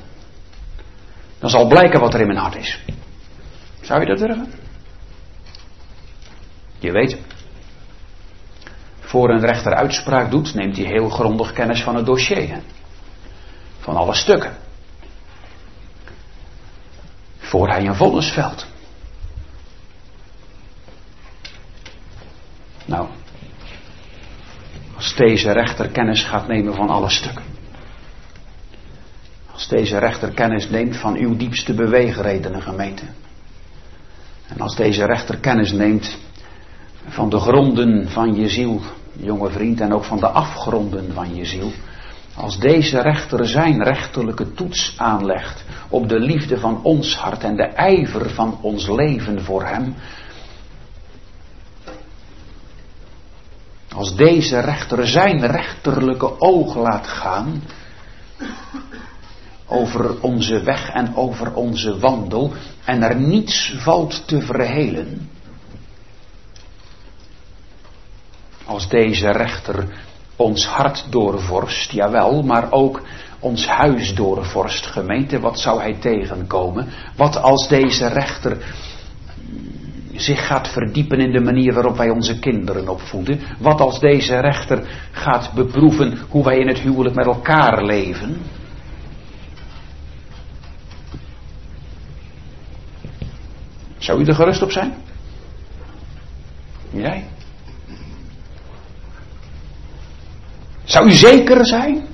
Dan 1.39 1.51
zal 1.51 1.67
blijken 1.67 2.01
wat 2.01 2.15
er 2.15 2.21
in 2.21 2.27
mijn 2.27 2.39
hart 2.39 2.57
is. 2.57 2.85
Zou 3.81 4.01
je 4.01 4.07
dat 4.07 4.19
durven? 4.19 4.53
Je 6.79 6.93
weet, 6.93 7.19
voor 9.01 9.31
een 9.31 9.41
rechter 9.41 9.75
uitspraak 9.75 10.31
doet, 10.31 10.55
neemt 10.55 10.77
hij 10.77 10.87
heel 10.87 11.09
grondig 11.09 11.53
kennis 11.53 11.83
van 11.83 11.97
het 11.97 12.07
dossier. 12.07 12.63
Van 13.81 13.97
alle 13.97 14.15
stukken. 14.15 14.57
Voor 17.39 17.69
hij 17.69 17.87
een 17.87 17.95
vonnis 17.95 18.31
velt. 18.31 18.67
Nou, 22.85 23.09
als 25.05 25.15
deze 25.15 25.53
rechter 25.53 25.89
kennis 25.89 26.23
gaat 26.23 26.49
nemen 26.49 26.75
van 26.75 26.89
alle 26.89 27.11
stukken. 27.11 27.45
Als 29.53 29.69
deze 29.69 29.99
rechter 29.99 30.31
kennis 30.31 30.71
neemt 30.71 30.97
van 30.97 31.17
uw 31.17 31.37
diepste 31.37 31.75
beweegredenen, 31.75 32.63
gemeente. 32.63 33.03
En 34.49 34.61
als 34.61 34.77
deze 34.77 35.05
rechter 35.05 35.39
kennis 35.39 35.73
neemt 35.73 36.19
van 37.07 37.29
de 37.29 37.39
gronden 37.39 38.11
van 38.11 38.35
je 38.35 38.49
ziel, 38.49 38.81
jonge 39.13 39.51
vriend, 39.51 39.81
en 39.81 39.93
ook 39.93 40.05
van 40.05 40.19
de 40.19 40.29
afgronden 40.29 41.13
van 41.13 41.35
je 41.35 41.45
ziel. 41.45 41.73
Als 42.37 42.59
deze 42.59 43.01
rechter 43.01 43.49
zijn 43.49 43.83
rechterlijke 43.83 44.53
toets 44.53 44.95
aanlegt 44.97 45.65
op 45.89 46.09
de 46.09 46.19
liefde 46.19 46.59
van 46.59 46.81
ons 46.83 47.17
hart 47.17 47.43
en 47.43 47.57
de 47.57 47.67
ijver 47.67 48.31
van 48.31 48.59
ons 48.61 48.89
leven 48.89 49.43
voor 49.43 49.65
Hem. 49.65 49.95
Als 53.95 54.17
deze 54.17 54.61
rechter 54.61 55.09
zijn 55.09 55.47
rechterlijke 55.47 56.41
oog 56.41 56.77
laat 56.77 57.07
gaan 57.07 57.63
over 59.67 60.21
onze 60.21 60.63
weg 60.63 60.89
en 60.89 61.17
over 61.17 61.55
onze 61.55 61.99
wandel 61.99 62.53
en 62.85 63.03
er 63.03 63.17
niets 63.17 63.75
valt 63.79 64.29
te 64.29 64.41
verhelen, 64.41 65.29
Als 68.65 68.89
deze 68.89 69.31
rechter 69.31 69.87
ons 70.37 70.67
hart 70.67 71.07
doorvorst, 71.11 71.91
jawel, 71.91 72.43
maar 72.43 72.73
ook 72.73 73.03
ons 73.39 73.67
huis 73.67 74.15
doorvorst, 74.15 74.87
gemeente, 74.87 75.41
wat 75.41 75.59
zou 75.59 75.81
hij 75.81 75.95
tegenkomen? 75.95 76.89
Wat 77.17 77.43
als 77.43 77.69
deze 77.69 78.07
rechter 78.07 78.75
zich 80.17 80.47
gaat 80.47 80.69
verdiepen 80.69 81.21
in 81.21 81.33
de 81.33 81.41
manier 81.41 81.73
waarop 81.73 81.97
wij 81.97 82.11
onze 82.11 82.39
kinderen 82.39 82.89
opvoeden? 82.89 83.41
Wat 83.59 83.81
als 83.81 84.01
deze 84.01 84.41
rechter 84.41 85.09
gaat 85.11 85.53
beproeven 85.55 86.19
hoe 86.29 86.45
wij 86.45 86.59
in 86.59 86.69
het 86.69 86.79
huwelijk 86.79 87.15
met 87.15 87.27
elkaar 87.27 87.85
leven? 87.85 88.37
Zou 93.99 94.21
u 94.21 94.25
er 94.25 94.35
gerust 94.35 94.63
op 94.63 94.71
zijn? 94.71 94.95
Jij? 96.91 97.25
Zou 100.85 101.07
u 101.07 101.13
zeker 101.13 101.67
zijn? 101.67 102.07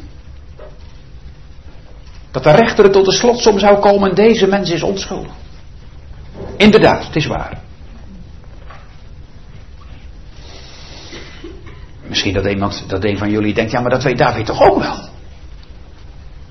Dat 2.30 2.42
de 2.42 2.50
rechter 2.50 2.90
tot 2.90 3.04
de 3.04 3.12
slotsom 3.12 3.58
zou 3.58 3.78
komen, 3.78 4.14
deze 4.14 4.46
mens 4.46 4.70
is 4.70 4.82
onschuldig. 4.82 5.32
Inderdaad, 6.56 7.06
het 7.06 7.16
is 7.16 7.26
waar. 7.26 7.60
Misschien 12.10 12.32
dat, 12.32 12.46
iemand, 12.46 12.84
dat 12.86 13.04
een 13.04 13.18
van 13.18 13.30
jullie 13.30 13.54
denkt, 13.54 13.70
ja 13.70 13.80
maar 13.80 13.90
dat 13.90 14.02
weet 14.02 14.18
David 14.18 14.46
toch 14.46 14.62
ook 14.62 14.78
wel. 14.78 15.08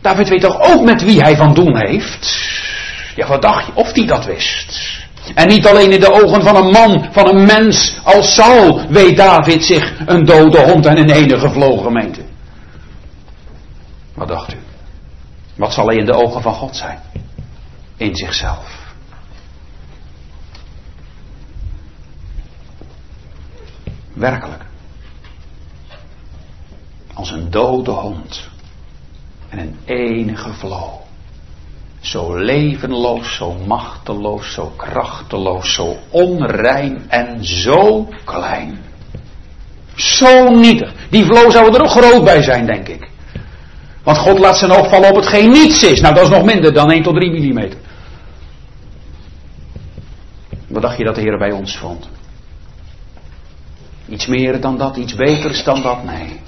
David 0.02 0.30
weet 0.30 0.42
toch 0.42 0.62
ook 0.62 0.84
met 0.84 1.04
wie 1.04 1.22
hij 1.22 1.36
van 1.36 1.54
doen 1.54 1.78
heeft. 1.78 2.48
Ja, 3.16 3.28
wat 3.28 3.42
dacht 3.42 3.66
je? 3.66 3.72
Of 3.76 3.94
die 3.94 4.06
dat 4.06 4.26
wist. 4.26 5.00
En 5.36 5.48
niet 5.48 5.68
alleen 5.68 5.92
in 5.92 6.00
de 6.00 6.24
ogen 6.24 6.42
van 6.42 6.56
een 6.56 6.72
man, 6.72 7.08
van 7.12 7.28
een 7.28 7.46
mens 7.46 7.96
als 8.04 8.34
Saul, 8.34 8.88
weet 8.90 9.18
David 9.18 9.64
zich 9.64 9.94
een 10.06 10.26
dode 10.26 10.62
hond 10.62 10.86
en 10.86 10.98
een 10.98 11.10
ene 11.10 11.40
gevlogen 11.40 11.84
gemeente. 11.84 12.22
Wat 14.14 14.28
dacht 14.28 14.54
u? 14.54 14.58
Wat 15.56 15.74
zal 15.74 15.88
hij 15.88 15.98
in 15.98 16.06
de 16.06 16.14
ogen 16.14 16.42
van 16.42 16.54
God 16.54 16.76
zijn? 16.76 17.00
In 17.98 18.16
zichzelf. 18.16 18.94
Werkelijk. 24.14 24.68
Als 27.20 27.32
een 27.32 27.50
dode 27.50 27.92
hond. 27.92 28.50
En 29.50 29.60
een 29.60 29.76
enige 29.86 30.54
vlo. 30.54 31.02
Zo 32.00 32.36
levenloos, 32.36 33.36
zo 33.36 33.54
machteloos, 33.54 34.54
zo 34.54 34.72
krachteloos, 34.78 35.74
zo 35.74 35.98
onrein 36.10 37.10
en 37.10 37.46
zo 37.46 38.08
klein. 38.26 38.80
Zo 39.96 40.50
nietig. 40.50 40.94
Die 41.10 41.26
vlo 41.26 41.50
zou 41.50 41.74
er 41.74 41.82
ook 41.82 41.90
groot 41.90 42.24
bij 42.24 42.42
zijn, 42.42 42.66
denk 42.66 42.88
ik. 42.88 43.10
Want 44.04 44.18
God 44.18 44.40
laat 44.40 44.58
zijn 44.58 44.72
oog 44.72 44.90
vallen 44.90 45.10
op 45.10 45.16
hetgeen 45.16 45.50
niets 45.50 45.84
is. 45.84 46.02
Nou, 46.02 46.16
dat 46.16 46.24
is 46.24 46.30
nog 46.30 46.44
minder 46.44 46.74
dan 46.74 46.92
1 46.92 47.04
tot 47.04 47.16
3 47.16 47.54
mm. 47.54 47.70
Wat 50.68 50.82
dacht 50.82 50.98
je 50.98 51.04
dat 51.04 51.16
de 51.16 51.22
Heer 51.22 51.38
bij 51.38 51.52
ons 51.52 51.78
vond? 51.78 52.10
Iets 54.08 54.28
meer 54.28 54.62
dan 54.62 54.78
dat, 54.78 54.98
iets 54.98 55.16
beters 55.16 55.64
dan 55.64 55.82
dat? 55.82 56.04
Nee. 56.04 56.48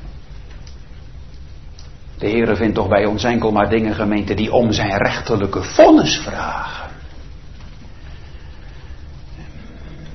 De 2.21 2.29
Heere 2.29 2.55
vindt 2.55 2.75
toch 2.75 2.87
bij 2.87 3.05
ons 3.05 3.23
enkel 3.23 3.51
maar 3.51 3.69
dingen, 3.69 3.95
gemeente, 3.95 4.33
die 4.33 4.53
om 4.53 4.71
zijn 4.71 4.97
rechterlijke 4.97 5.63
vonnis 5.63 6.17
vragen. 6.17 6.89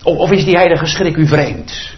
Of 0.02 0.30
is 0.30 0.44
die 0.44 0.56
heilige 0.56 0.86
schrik 0.86 1.16
u 1.16 1.26
vreemd? 1.26 1.96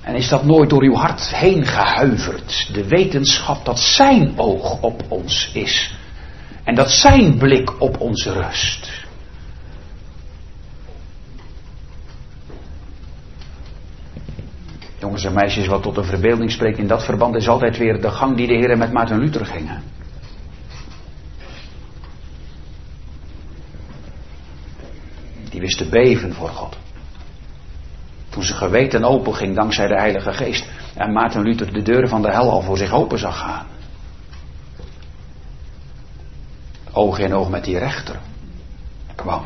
En 0.00 0.14
is 0.14 0.28
dat 0.28 0.44
nooit 0.44 0.70
door 0.70 0.82
uw 0.82 0.94
hart 0.94 1.36
heen 1.36 1.66
gehuiverd? 1.66 2.68
De 2.72 2.88
wetenschap 2.88 3.64
dat 3.64 3.78
zijn 3.78 4.32
oog 4.36 4.80
op 4.80 5.02
ons 5.08 5.50
is. 5.52 5.94
En 6.62 6.74
dat 6.74 6.90
zijn 6.90 7.38
blik 7.38 7.80
op 7.80 8.00
ons 8.00 8.24
rust. 8.24 9.03
En 15.24 15.32
meisjes, 15.32 15.66
wat 15.66 15.82
tot 15.82 15.94
de 15.94 16.04
verbeelding 16.04 16.50
spreekt 16.50 16.78
in 16.78 16.86
dat 16.86 17.04
verband 17.04 17.34
is 17.34 17.48
altijd 17.48 17.76
weer 17.76 18.00
de 18.00 18.10
gang 18.10 18.36
die 18.36 18.46
de 18.46 18.54
heren 18.54 18.78
met 18.78 18.92
Maarten 18.92 19.18
Luther 19.18 19.46
gingen. 19.46 19.82
Die 25.50 25.60
wisten 25.60 25.90
beven 25.90 26.34
voor 26.34 26.48
God. 26.48 26.76
Toen 28.28 28.42
zijn 28.42 28.58
geweten 28.58 29.04
open 29.04 29.34
ging 29.34 29.54
dankzij 29.54 29.86
de 29.86 29.94
Heilige 29.94 30.32
Geest. 30.32 30.66
En 30.94 31.12
Maarten 31.12 31.42
Luther 31.42 31.72
de 31.72 31.82
deuren 31.82 32.08
van 32.08 32.22
de 32.22 32.30
hel 32.30 32.50
al 32.50 32.62
voor 32.62 32.78
zich 32.78 32.92
open 32.92 33.18
zag 33.18 33.38
gaan. 33.38 33.66
Oog 36.92 37.18
in 37.18 37.34
oog 37.34 37.50
met 37.50 37.64
die 37.64 37.78
rechter. 37.78 38.20
Kwam. 39.14 39.44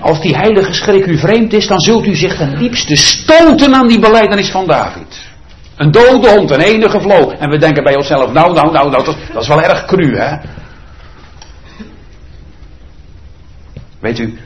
Als 0.00 0.20
die 0.20 0.36
heilige 0.36 0.72
schrik 0.72 1.06
u 1.06 1.18
vreemd 1.18 1.52
is, 1.52 1.66
dan 1.66 1.80
zult 1.80 2.06
u 2.06 2.14
zich 2.14 2.36
ten 2.36 2.58
diepste 2.58 2.96
stoten 2.96 3.74
aan 3.74 3.88
die 3.88 3.98
beleidenis 3.98 4.50
van 4.50 4.66
David. 4.66 5.28
Een 5.76 5.90
dode 5.90 6.28
hond, 6.28 6.50
een 6.50 6.60
enige 6.60 7.00
vloog. 7.00 7.32
En 7.32 7.50
we 7.50 7.58
denken 7.58 7.82
bij 7.82 7.96
onszelf, 7.96 8.32
nou, 8.32 8.54
nou, 8.54 8.72
nou, 8.72 8.90
nou 8.90 9.04
dat, 9.04 9.16
dat 9.32 9.42
is 9.42 9.48
wel 9.48 9.62
erg 9.62 9.84
cru, 9.84 10.16
hè. 10.16 10.36
Weet 14.00 14.18
u, 14.18 14.38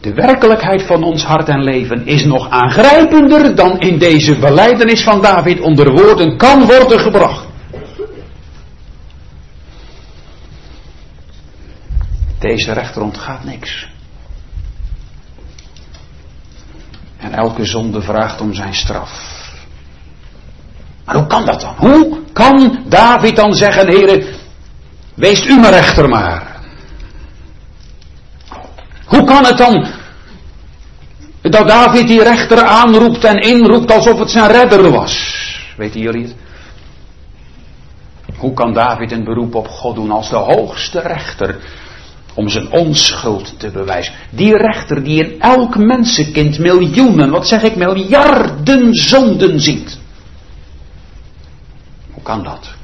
de 0.00 0.14
werkelijkheid 0.14 0.82
van 0.82 1.02
ons 1.02 1.24
hart 1.24 1.48
en 1.48 1.62
leven 1.62 2.06
is 2.06 2.24
nog 2.24 2.50
aangrijpender 2.50 3.54
dan 3.54 3.80
in 3.80 3.98
deze 3.98 4.38
beleidenis 4.38 5.02
van 5.02 5.20
David 5.20 5.60
onder 5.60 5.90
woorden 5.90 6.36
kan 6.36 6.66
worden 6.66 7.00
gebracht. 7.00 7.51
Deze 12.42 12.72
rechter 12.72 13.02
ontgaat 13.02 13.44
niks. 13.44 13.88
En 17.16 17.32
elke 17.32 17.64
zonde 17.64 18.02
vraagt 18.02 18.40
om 18.40 18.54
zijn 18.54 18.74
straf. 18.74 19.10
Maar 21.04 21.14
hoe 21.14 21.26
kan 21.26 21.44
dat 21.44 21.60
dan? 21.60 21.74
Hoe 21.76 22.20
kan 22.32 22.84
David 22.88 23.36
dan 23.36 23.54
zeggen, 23.54 23.88
heren, 23.88 24.34
wees 25.14 25.46
u 25.46 25.60
mijn 25.60 25.72
rechter 25.72 26.08
maar. 26.08 26.60
Hoe 29.04 29.24
kan 29.24 29.44
het 29.44 29.58
dan 29.58 29.86
dat 31.40 31.68
David 31.68 32.06
die 32.06 32.22
rechter 32.22 32.62
aanroept 32.62 33.24
en 33.24 33.36
inroept 33.36 33.92
alsof 33.92 34.18
het 34.18 34.30
zijn 34.30 34.50
redder 34.50 34.90
was? 34.90 35.40
Weten 35.76 36.00
jullie 36.00 36.22
het? 36.22 36.34
Hoe 38.36 38.52
kan 38.52 38.72
David 38.72 39.12
een 39.12 39.24
beroep 39.24 39.54
op 39.54 39.68
God 39.68 39.94
doen 39.94 40.10
als 40.10 40.30
de 40.30 40.36
hoogste 40.36 41.00
rechter 41.00 41.60
om 42.34 42.48
zijn 42.48 42.70
onschuld 42.70 43.58
te 43.58 43.70
bewijzen? 43.70 44.14
Die 44.30 44.56
rechter 44.56 45.04
die 45.04 45.24
in 45.24 45.40
elk 45.40 45.76
mensenkind 45.76 46.58
miljoenen, 46.58 47.30
wat 47.30 47.48
zeg 47.48 47.62
ik, 47.62 47.76
miljarden 47.76 48.94
zonden 48.94 49.60
ziet. 49.60 49.98
Hoe 52.10 52.22
kan 52.22 52.42
dat? 52.44 52.74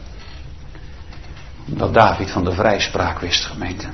Omdat 1.68 1.94
David 1.94 2.30
van 2.30 2.44
de 2.44 2.52
vrijspraak 2.52 3.18
wist, 3.20 3.44
gemeente. 3.44 3.87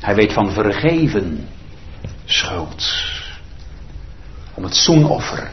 Hij 0.00 0.14
weet 0.14 0.32
van 0.32 0.50
vergeven 0.50 1.48
schuld. 2.24 2.94
Om 4.54 4.64
het 4.64 4.76
zoenoffer 4.76 5.50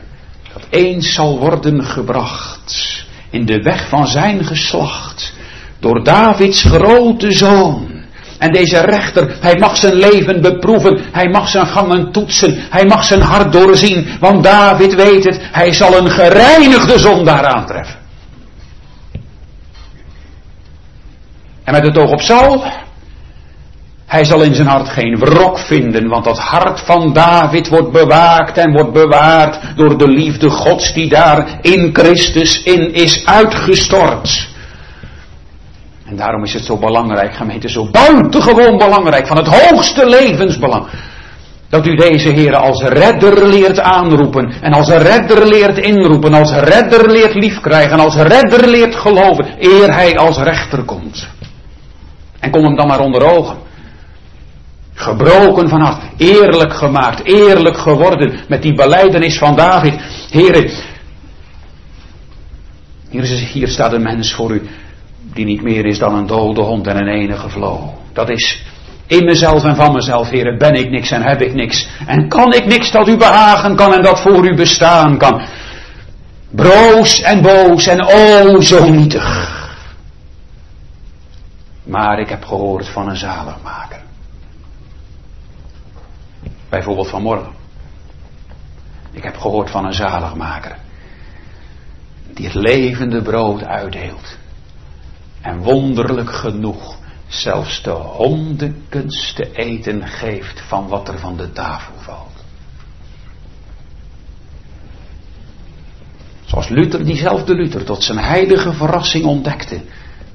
dat 0.53 0.65
eens 0.69 1.13
zal 1.13 1.39
worden 1.39 1.83
gebracht 1.83 3.03
in 3.29 3.45
de 3.45 3.61
weg 3.61 3.89
van 3.89 4.07
zijn 4.07 4.45
geslacht 4.45 5.33
door 5.79 6.03
Davids 6.03 6.63
grote 6.63 7.31
zoon. 7.31 8.00
En 8.41 8.51
deze 8.51 8.79
rechter, 8.79 9.37
hij 9.39 9.57
mag 9.57 9.77
zijn 9.77 9.93
leven 9.93 10.41
beproeven, 10.41 10.99
hij 11.11 11.29
mag 11.29 11.49
zijn 11.49 11.65
gangen 11.65 12.11
toetsen, 12.11 12.57
hij 12.69 12.85
mag 12.85 13.03
zijn 13.03 13.21
hart 13.21 13.51
doorzien, 13.51 14.07
want 14.19 14.43
David 14.43 14.95
weet 14.95 15.23
het, 15.23 15.39
hij 15.51 15.73
zal 15.73 15.97
een 15.97 16.09
gereinigde 16.09 16.99
zondaar 16.99 17.45
aantreffen. 17.45 17.95
En 21.63 21.73
met 21.73 21.85
het 21.85 21.97
oog 21.97 22.11
op 22.11 22.21
Saul, 22.21 22.63
hij 24.05 24.25
zal 24.25 24.41
in 24.41 24.55
zijn 24.55 24.67
hart 24.67 24.89
geen 24.89 25.19
wrok 25.19 25.59
vinden, 25.59 26.07
want 26.07 26.23
dat 26.23 26.39
hart 26.39 26.79
van 26.79 27.13
David 27.13 27.67
wordt 27.67 27.91
bewaakt 27.91 28.57
en 28.57 28.71
wordt 28.71 28.93
bewaard 28.93 29.59
door 29.75 29.97
de 29.97 30.07
liefde 30.07 30.49
Gods 30.49 30.93
die 30.93 31.09
daar 31.09 31.59
in 31.61 31.89
Christus 31.93 32.63
in 32.63 32.93
is 32.93 33.25
uitgestort. 33.25 34.50
En 36.11 36.17
daarom 36.17 36.43
is 36.43 36.53
het 36.53 36.65
zo 36.65 36.77
belangrijk, 36.77 37.35
gemeente, 37.35 37.69
zo 37.69 37.89
buitengewoon 37.91 38.77
belangrijk, 38.77 39.27
van 39.27 39.37
het 39.37 39.47
hoogste 39.47 40.09
levensbelang. 40.09 40.85
Dat 41.69 41.85
u 41.85 41.95
deze 41.95 42.29
Heer 42.29 42.55
als 42.55 42.83
redder 42.83 43.47
leert 43.47 43.79
aanroepen. 43.79 44.53
En 44.61 44.73
als 44.73 44.89
redder 44.89 45.47
leert 45.47 45.77
inroepen. 45.77 46.33
Als 46.33 46.51
redder 46.53 47.11
leert 47.11 47.33
liefkrijgen. 47.33 47.99
Als 47.99 48.15
redder 48.15 48.69
leert 48.69 48.95
geloven. 48.95 49.45
Eer 49.59 49.93
hij 49.93 50.17
als 50.17 50.37
rechter 50.37 50.83
komt. 50.83 51.27
En 52.39 52.51
kom 52.51 52.63
hem 52.63 52.75
dan 52.75 52.87
maar 52.87 52.99
onder 52.99 53.23
ogen. 53.23 53.57
Gebroken 54.93 55.69
van 55.69 55.81
hart, 55.81 56.03
eerlijk 56.17 56.73
gemaakt, 56.73 57.23
eerlijk 57.23 57.77
geworden 57.77 58.39
met 58.47 58.61
die 58.61 58.75
beleidenis 58.75 59.37
van 59.37 59.55
David. 59.55 59.93
Heren, 60.29 60.69
hier, 63.09 63.23
hier 63.23 63.67
staat 63.67 63.93
een 63.93 64.01
mens 64.01 64.33
voor 64.33 64.51
u 64.51 64.61
die 65.33 65.45
niet 65.45 65.61
meer 65.61 65.85
is 65.85 65.99
dan 65.99 66.15
een 66.15 66.27
dode 66.27 66.61
hond 66.61 66.87
en 66.87 66.97
een 66.97 67.07
enige 67.07 67.49
vlo. 67.49 67.93
Dat 68.13 68.29
is 68.29 68.63
in 69.11 69.25
mezelf 69.25 69.63
en 69.63 69.75
van 69.75 69.93
mezelf, 69.93 70.29
heren, 70.29 70.57
ben 70.57 70.73
ik 70.73 70.89
niks 70.89 71.11
en 71.11 71.21
heb 71.21 71.41
ik 71.41 71.53
niks. 71.53 71.89
En 72.05 72.27
kan 72.27 72.53
ik 72.53 72.65
niks 72.65 72.91
dat 72.91 73.07
u 73.07 73.17
behagen 73.17 73.75
kan 73.75 73.93
en 73.93 74.01
dat 74.01 74.21
voor 74.21 74.45
u 74.45 74.55
bestaan 74.55 75.17
kan. 75.17 75.41
Broos 76.49 77.21
en 77.21 77.41
boos 77.41 77.87
en 77.87 78.05
o 78.05 78.61
zo 78.61 78.89
nietig. 78.89 79.59
Maar 81.83 82.19
ik 82.19 82.29
heb 82.29 82.45
gehoord 82.45 82.87
van 82.87 83.09
een 83.09 83.17
zaligmaker. 83.17 84.01
Bijvoorbeeld 86.69 87.09
vanmorgen. 87.09 87.51
Ik 89.11 89.23
heb 89.23 89.37
gehoord 89.37 89.69
van 89.69 89.85
een 89.85 89.93
zaligmaker. 89.93 90.75
Die 92.33 92.45
het 92.45 92.53
levende 92.53 93.21
brood 93.21 93.63
uitdeelt. 93.63 94.37
En 95.41 95.57
wonderlijk 95.57 96.31
genoeg 96.31 96.97
zelfs 97.27 97.83
de 97.83 97.89
hondenkens 97.89 99.33
te 99.33 99.51
eten 99.51 100.07
geeft 100.07 100.61
van 100.61 100.87
wat 100.87 101.07
er 101.07 101.19
van 101.19 101.37
de 101.37 101.51
tafel 101.51 101.93
valt. 101.97 102.29
Zoals 106.45 106.69
Luther, 106.69 107.05
diezelfde 107.05 107.55
Luther, 107.55 107.83
tot 107.83 108.03
zijn 108.03 108.17
heilige 108.17 108.73
verrassing 108.73 109.25
ontdekte 109.25 109.81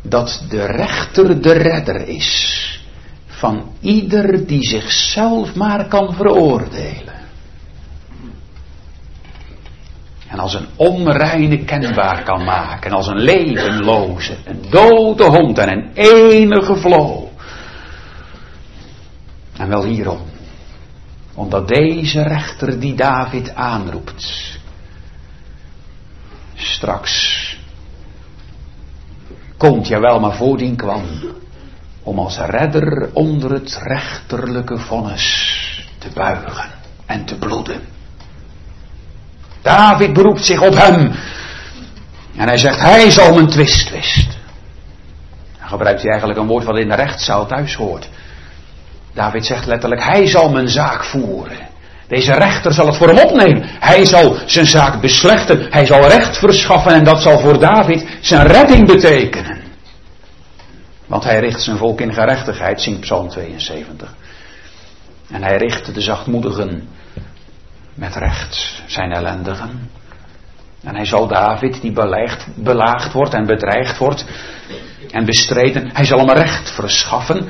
dat 0.02 0.44
de 0.48 0.64
rechter 0.64 1.42
de 1.42 1.52
redder 1.52 2.08
is 2.08 2.80
van 3.26 3.72
ieder 3.80 4.46
die 4.46 4.68
zichzelf 4.68 5.54
maar 5.54 5.88
kan 5.88 6.14
veroordelen. 6.14 7.15
En 10.28 10.38
als 10.38 10.54
een 10.54 10.66
onreine 10.76 11.64
kenbaar 11.64 12.22
kan 12.22 12.44
maken, 12.44 12.92
als 12.92 13.06
een 13.06 13.20
levenloze, 13.20 14.36
een 14.44 14.64
dode 14.70 15.24
hond 15.24 15.58
en 15.58 15.72
een 15.72 15.90
enige 15.94 16.76
vlo. 16.76 17.30
En 19.56 19.68
wel 19.68 19.84
hierom. 19.84 20.20
Omdat 21.34 21.68
deze 21.68 22.22
rechter 22.22 22.80
die 22.80 22.94
David 22.94 23.54
aanroept, 23.54 24.58
straks 26.54 27.36
komt, 29.56 29.88
jawel, 29.88 30.20
maar 30.20 30.36
voordien 30.36 30.76
kwam, 30.76 31.02
om 32.02 32.18
als 32.18 32.38
redder 32.38 33.10
onder 33.12 33.50
het 33.50 33.78
rechterlijke 33.82 34.78
vonnis 34.78 35.54
te 35.98 36.08
buigen 36.14 36.70
en 37.06 37.24
te 37.24 37.38
bloeden. 37.38 37.95
David 39.66 40.12
beroept 40.12 40.44
zich 40.44 40.62
op 40.62 40.74
hem. 40.74 41.14
En 42.36 42.48
hij 42.48 42.58
zegt, 42.58 42.80
hij 42.80 43.10
zal 43.10 43.34
mijn 43.34 43.46
twist 43.46 43.86
twist. 43.86 44.38
Dan 45.58 45.68
gebruikt 45.68 46.00
hij 46.00 46.10
eigenlijk 46.10 46.40
een 46.40 46.46
woord 46.46 46.64
wat 46.64 46.78
in 46.78 46.88
de 46.88 46.94
rechtszaal 46.94 47.46
thuis 47.46 47.74
hoort. 47.74 48.08
David 49.14 49.46
zegt 49.46 49.66
letterlijk, 49.66 50.02
hij 50.02 50.26
zal 50.26 50.50
mijn 50.50 50.68
zaak 50.68 51.04
voeren. 51.04 51.68
Deze 52.08 52.32
rechter 52.32 52.72
zal 52.72 52.86
het 52.86 52.96
voor 52.96 53.08
hem 53.08 53.18
opnemen. 53.18 53.62
Hij 53.64 54.04
zal 54.04 54.36
zijn 54.46 54.66
zaak 54.66 55.00
beslechten. 55.00 55.66
Hij 55.70 55.86
zal 55.86 56.08
recht 56.08 56.38
verschaffen 56.38 56.92
en 56.92 57.04
dat 57.04 57.22
zal 57.22 57.38
voor 57.38 57.58
David 57.58 58.06
zijn 58.20 58.46
redding 58.46 58.86
betekenen. 58.86 59.60
Want 61.06 61.24
hij 61.24 61.40
richt 61.40 61.60
zijn 61.60 61.76
volk 61.76 62.00
in 62.00 62.14
gerechtigheid, 62.14 62.80
zingt 62.80 63.00
Psalm 63.00 63.28
72. 63.28 64.14
En 65.30 65.42
hij 65.42 65.56
richt 65.56 65.94
de 65.94 66.00
zachtmoedigen 66.00 66.88
met 67.96 68.14
recht, 68.14 68.82
zijn 68.86 69.12
ellendigen. 69.12 69.90
En 70.82 70.94
hij 70.94 71.04
zal 71.04 71.26
David, 71.26 71.80
die 71.80 71.92
belaagd 72.56 73.12
wordt 73.12 73.34
en 73.34 73.46
bedreigd 73.46 73.98
wordt 73.98 74.24
en 75.10 75.24
bestreden, 75.24 75.90
hij 75.92 76.04
zal 76.04 76.18
hem 76.18 76.30
recht 76.30 76.70
verschaffen. 76.70 77.48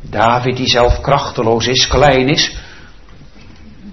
David, 0.00 0.56
die 0.56 0.68
zelf 0.68 1.00
krachteloos 1.00 1.66
is, 1.66 1.86
klein 1.86 2.28
is, 2.28 2.56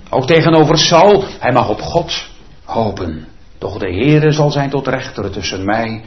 ook 0.09 0.27
tegenover 0.27 0.77
Saul, 0.77 1.25
hij 1.39 1.51
mag 1.51 1.69
op 1.69 1.81
God 1.81 2.25
hopen. 2.63 3.27
Doch 3.57 3.77
de 3.77 3.93
Heere 3.93 4.31
zal 4.31 4.51
zijn 4.51 4.69
tot 4.69 4.87
rechter 4.87 5.31
tussen 5.31 5.65
mij 5.65 6.03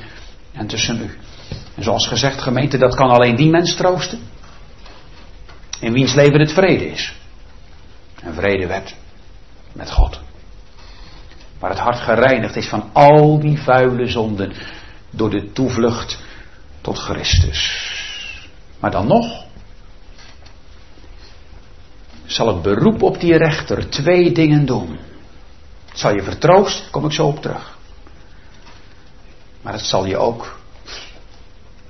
en 0.52 0.66
tussen 0.66 1.00
u. 1.00 1.18
En 1.74 1.82
zoals 1.82 2.06
gezegd, 2.06 2.42
gemeente, 2.42 2.78
dat 2.78 2.94
kan 2.94 3.10
alleen 3.10 3.36
die 3.36 3.50
mens 3.50 3.74
troosten. 3.74 4.20
In 5.80 5.92
wiens 5.92 6.14
leven 6.14 6.40
het 6.40 6.52
vrede 6.52 6.90
is. 6.90 7.12
En 8.22 8.34
vrede 8.34 8.66
werd 8.66 8.94
met 9.72 9.90
God. 9.90 10.20
Waar 11.58 11.70
het 11.70 11.78
hart 11.78 11.98
gereinigd 12.00 12.56
is 12.56 12.68
van 12.68 12.90
al 12.92 13.40
die 13.40 13.58
vuile 13.58 14.06
zonden 14.06 14.52
door 15.10 15.30
de 15.30 15.52
toevlucht 15.52 16.18
tot 16.80 16.98
Christus. 16.98 17.86
Maar 18.80 18.90
dan 18.90 19.06
nog 19.06 19.46
zal 22.24 22.46
het 22.46 22.62
beroep 22.62 23.02
op 23.02 23.20
die 23.20 23.36
rechter 23.36 23.90
twee 23.90 24.32
dingen 24.32 24.66
doen. 24.66 24.98
Het 25.88 25.98
zal 25.98 26.14
je 26.14 26.22
vertroosten, 26.22 26.90
kom 26.90 27.04
ik 27.04 27.12
zo 27.12 27.26
op 27.26 27.42
terug. 27.42 27.78
Maar 29.62 29.72
het 29.72 29.82
zal 29.82 30.06
je 30.06 30.16
ook 30.16 30.58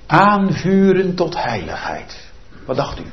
aanvuren 0.06 1.14
tot 1.14 1.42
heiligheid. 1.42 2.30
Wat 2.66 2.76
dacht 2.76 2.98
u? 2.98 3.04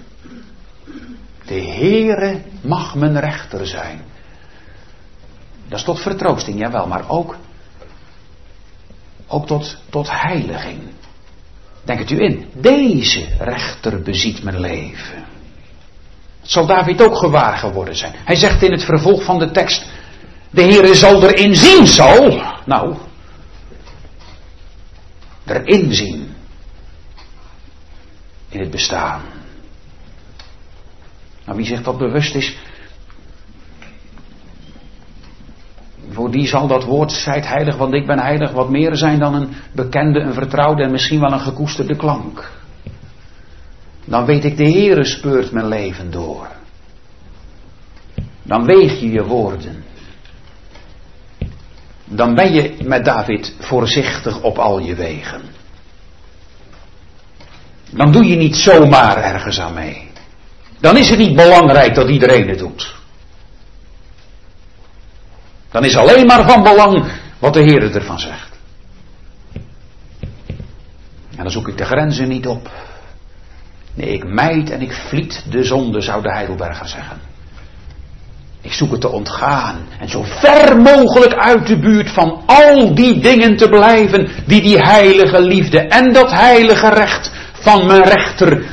De 1.45 1.61
Heere 1.61 2.41
mag 2.61 2.95
mijn 2.95 3.19
rechter 3.19 3.67
zijn. 3.67 4.01
Dat 5.67 5.79
is 5.79 5.85
tot 5.85 5.99
vertroosting, 5.99 6.59
jawel, 6.59 6.87
maar 6.87 7.09
ook, 7.09 7.35
ook 9.27 9.47
tot, 9.47 9.77
tot 9.89 10.07
heiliging. 10.11 10.81
Denk 11.83 11.99
het 11.99 12.11
u 12.11 12.19
in, 12.19 12.49
deze 12.53 13.27
rechter 13.39 14.01
beziet 14.01 14.43
mijn 14.43 14.59
leven. 14.59 15.25
Dat 16.41 16.49
zal 16.49 16.65
David 16.65 17.01
ook 17.01 17.17
gewaar 17.17 17.57
geworden 17.57 17.95
zijn. 17.95 18.13
Hij 18.23 18.35
zegt 18.35 18.63
in 18.63 18.71
het 18.71 18.83
vervolg 18.83 19.23
van 19.23 19.39
de 19.39 19.51
tekst, 19.51 19.85
de 20.49 20.61
Heere 20.61 20.95
zal 20.95 21.23
erin 21.23 21.55
zien 21.55 21.87
zal. 21.87 22.41
Nou, 22.65 22.95
erin 25.45 25.93
zien. 25.93 26.35
In 28.49 28.59
het 28.59 28.71
bestaan. 28.71 29.21
Nou, 31.45 31.57
wie 31.57 31.65
zich 31.65 31.81
dat 31.81 31.97
bewust 31.97 32.35
is, 32.35 32.57
voor 36.09 36.31
die 36.31 36.47
zal 36.47 36.67
dat 36.67 36.83
woord, 36.83 37.11
zijt 37.11 37.47
heilig, 37.47 37.77
want 37.77 37.93
ik 37.93 38.07
ben 38.07 38.19
heilig, 38.19 38.51
wat 38.51 38.69
meer 38.69 38.95
zijn 38.95 39.19
dan 39.19 39.35
een 39.35 39.49
bekende, 39.71 40.19
een 40.19 40.33
vertrouwde 40.33 40.83
en 40.83 40.91
misschien 40.91 41.19
wel 41.19 41.31
een 41.31 41.39
gekoesterde 41.39 41.95
klank. 41.95 42.51
Dan 44.05 44.25
weet 44.25 44.43
ik, 44.43 44.57
de 44.57 44.71
Heere 44.71 45.05
speurt 45.05 45.51
mijn 45.51 45.67
leven 45.67 46.11
door. 46.11 46.47
Dan 48.43 48.65
weeg 48.65 48.99
je 48.99 49.11
je 49.11 49.23
woorden. 49.23 49.83
Dan 52.05 52.35
ben 52.35 52.53
je 52.53 52.75
met 52.83 53.05
David 53.05 53.55
voorzichtig 53.59 54.41
op 54.41 54.57
al 54.57 54.79
je 54.79 54.95
wegen. 54.95 55.41
Dan 57.89 58.11
doe 58.11 58.25
je 58.25 58.35
niet 58.35 58.55
zomaar 58.55 59.17
ergens 59.17 59.59
aan 59.59 59.73
mee. 59.73 60.09
Dan 60.79 60.97
is 60.97 61.09
het 61.09 61.19
niet 61.19 61.35
belangrijk 61.35 61.95
dat 61.95 62.09
iedereen 62.09 62.47
het 62.47 62.59
doet. 62.59 62.95
Dan 65.75 65.85
is 65.85 65.95
alleen 65.95 66.25
maar 66.25 66.49
van 66.49 66.63
belang 66.63 67.05
wat 67.39 67.53
de 67.53 67.61
Heer 67.61 67.95
ervan 67.95 68.19
zegt. 68.19 68.49
En 71.29 71.43
dan 71.43 71.51
zoek 71.51 71.67
ik 71.67 71.77
de 71.77 71.85
grenzen 71.85 72.27
niet 72.27 72.47
op. 72.47 72.69
Nee, 73.93 74.09
ik 74.09 74.23
mijd 74.23 74.69
en 74.69 74.81
ik 74.81 74.93
vliet 74.93 75.43
de 75.49 75.63
zonde, 75.63 76.01
zou 76.01 76.21
de 76.21 76.31
Heidelberger 76.31 76.87
zeggen. 76.87 77.17
Ik 78.61 78.73
zoek 78.73 78.91
het 78.91 79.01
te 79.01 79.09
ontgaan 79.09 79.87
en 79.99 80.09
zo 80.09 80.23
ver 80.23 80.81
mogelijk 80.81 81.33
uit 81.33 81.67
de 81.67 81.79
buurt 81.79 82.09
van 82.09 82.43
al 82.45 82.95
die 82.95 83.19
dingen 83.19 83.57
te 83.57 83.69
blijven 83.69 84.29
die 84.45 84.61
die 84.61 84.77
heilige 84.77 85.41
liefde 85.41 85.79
en 85.79 86.13
dat 86.13 86.31
heilige 86.31 86.89
recht 86.89 87.31
van 87.53 87.85
mijn 87.85 88.03
rechter 88.03 88.63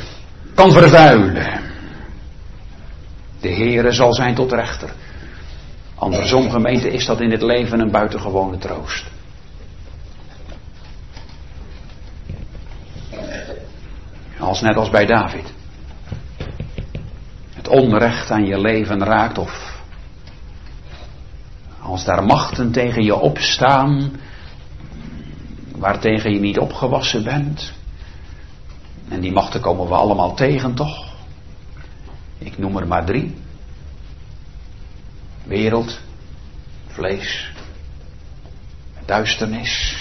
kan 0.55 0.73
vervuilen. 0.73 1.61
De 3.41 3.49
Heere 3.49 3.93
zal 3.93 4.15
zijn 4.15 4.35
tot 4.35 4.53
rechter. 4.53 4.91
Andersom 5.95 6.51
gemeente 6.51 6.91
is 6.91 7.07
dat 7.07 7.21
in 7.21 7.31
het 7.31 7.43
leven 7.43 7.81
een 7.81 7.91
buitengewone 7.91 8.59
troost. 8.59 9.11
Als 14.39 14.61
net 14.61 14.77
als 14.77 14.91
bij 14.91 15.07
David. 15.07 15.53
Het 17.51 17.69
onrecht 17.69 18.31
aan 18.31 18.47
je 18.47 18.61
leven 18.61 19.05
raakt 19.05 19.39
of 19.39 19.81
als 21.81 22.05
daar 22.05 22.25
machten 22.25 22.73
tegen 22.73 23.03
je 23.03 23.17
opstaan 23.17 24.11
waartegen 25.77 26.33
je 26.33 26.41
niet 26.41 26.59
opgewassen 26.59 27.25
bent. 27.25 27.73
En 29.09 29.21
die 29.21 29.33
machten 29.33 29.61
komen 29.61 29.87
we 29.87 29.95
allemaal 29.95 30.35
tegen 30.35 30.75
toch? 30.75 31.13
Ik 32.39 32.59
noem 32.59 32.77
er 32.77 32.87
maar 32.87 33.05
drie. 33.05 33.35
Wereld, 35.53 36.01
vlees, 36.87 37.53
duisternis. 39.07 39.97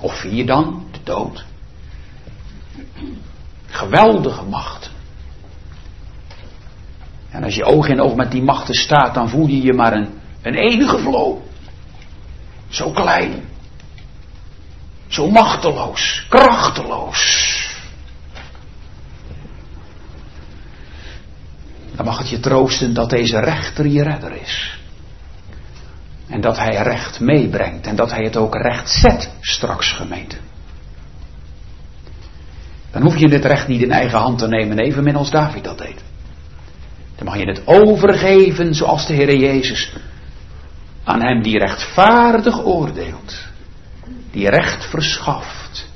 Of 0.00 0.20
vier 0.20 0.46
dan, 0.46 0.86
de 0.90 0.98
dood. 1.04 1.44
Geweldige 3.66 4.44
machten. 4.44 4.90
En 7.30 7.44
als 7.44 7.54
je 7.54 7.64
oog 7.64 7.88
in 7.88 8.00
oog 8.00 8.14
met 8.14 8.30
die 8.30 8.42
machten 8.42 8.74
staat, 8.74 9.14
dan 9.14 9.28
voel 9.28 9.46
je 9.46 9.62
je 9.62 9.72
maar 9.72 9.92
een, 9.92 10.08
een 10.42 10.54
enige 10.54 10.98
vloot. 10.98 11.40
Zo 12.68 12.90
klein. 12.90 13.44
Zo 15.06 15.30
machteloos, 15.30 16.26
krachteloos. 16.28 17.71
Dan 22.02 22.10
mag 22.10 22.20
het 22.20 22.30
je 22.30 22.40
troosten 22.40 22.94
dat 22.94 23.10
deze 23.10 23.40
rechter 23.40 23.86
je 23.86 24.02
redder 24.02 24.32
is. 24.42 24.78
En 26.28 26.40
dat 26.40 26.58
hij 26.58 26.82
recht 26.82 27.20
meebrengt 27.20 27.86
en 27.86 27.96
dat 27.96 28.10
hij 28.10 28.24
het 28.24 28.36
ook 28.36 28.54
recht 28.54 28.90
zet 28.90 29.30
straks 29.40 29.92
gemeente. 29.92 30.36
Dan 32.90 33.02
hoef 33.02 33.16
je 33.16 33.28
dit 33.28 33.44
recht 33.44 33.68
niet 33.68 33.82
in 33.82 33.90
eigen 33.90 34.18
hand 34.18 34.38
te 34.38 34.48
nemen, 34.48 34.78
evenmin 34.78 35.16
als 35.16 35.30
David 35.30 35.64
dat 35.64 35.78
deed. 35.78 36.02
Dan 37.16 37.24
mag 37.24 37.36
je 37.36 37.46
het 37.46 37.66
overgeven 37.66 38.74
zoals 38.74 39.06
de 39.06 39.14
Heer 39.14 39.36
Jezus 39.36 39.92
aan 41.04 41.22
hem 41.22 41.42
die 41.42 41.58
rechtvaardig 41.58 42.64
oordeelt, 42.64 43.44
die 44.30 44.48
recht 44.48 44.84
verschaft, 44.84 45.88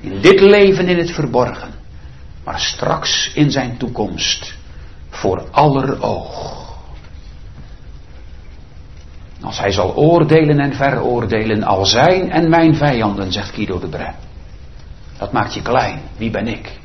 in 0.00 0.20
dit 0.20 0.40
leven 0.40 0.88
in 0.88 0.98
het 0.98 1.10
verborgen, 1.10 1.70
maar 2.44 2.60
straks 2.60 3.30
in 3.34 3.50
zijn 3.50 3.76
toekomst 3.76 4.56
voor 5.18 5.44
aller 5.50 6.02
oog. 6.02 6.56
Als 9.42 9.58
hij 9.58 9.72
zal 9.72 9.94
oordelen 9.96 10.58
en 10.58 10.74
veroordelen 10.74 11.62
al 11.62 11.86
zijn 11.86 12.30
en 12.30 12.48
mijn 12.48 12.74
vijanden, 12.74 13.32
zegt 13.32 13.54
Guido 13.54 13.78
de 13.78 13.86
Bre. 13.86 14.12
Dat 15.18 15.32
maakt 15.32 15.54
je 15.54 15.62
klein. 15.62 16.00
Wie 16.16 16.30
ben 16.30 16.46
ik? 16.46 16.78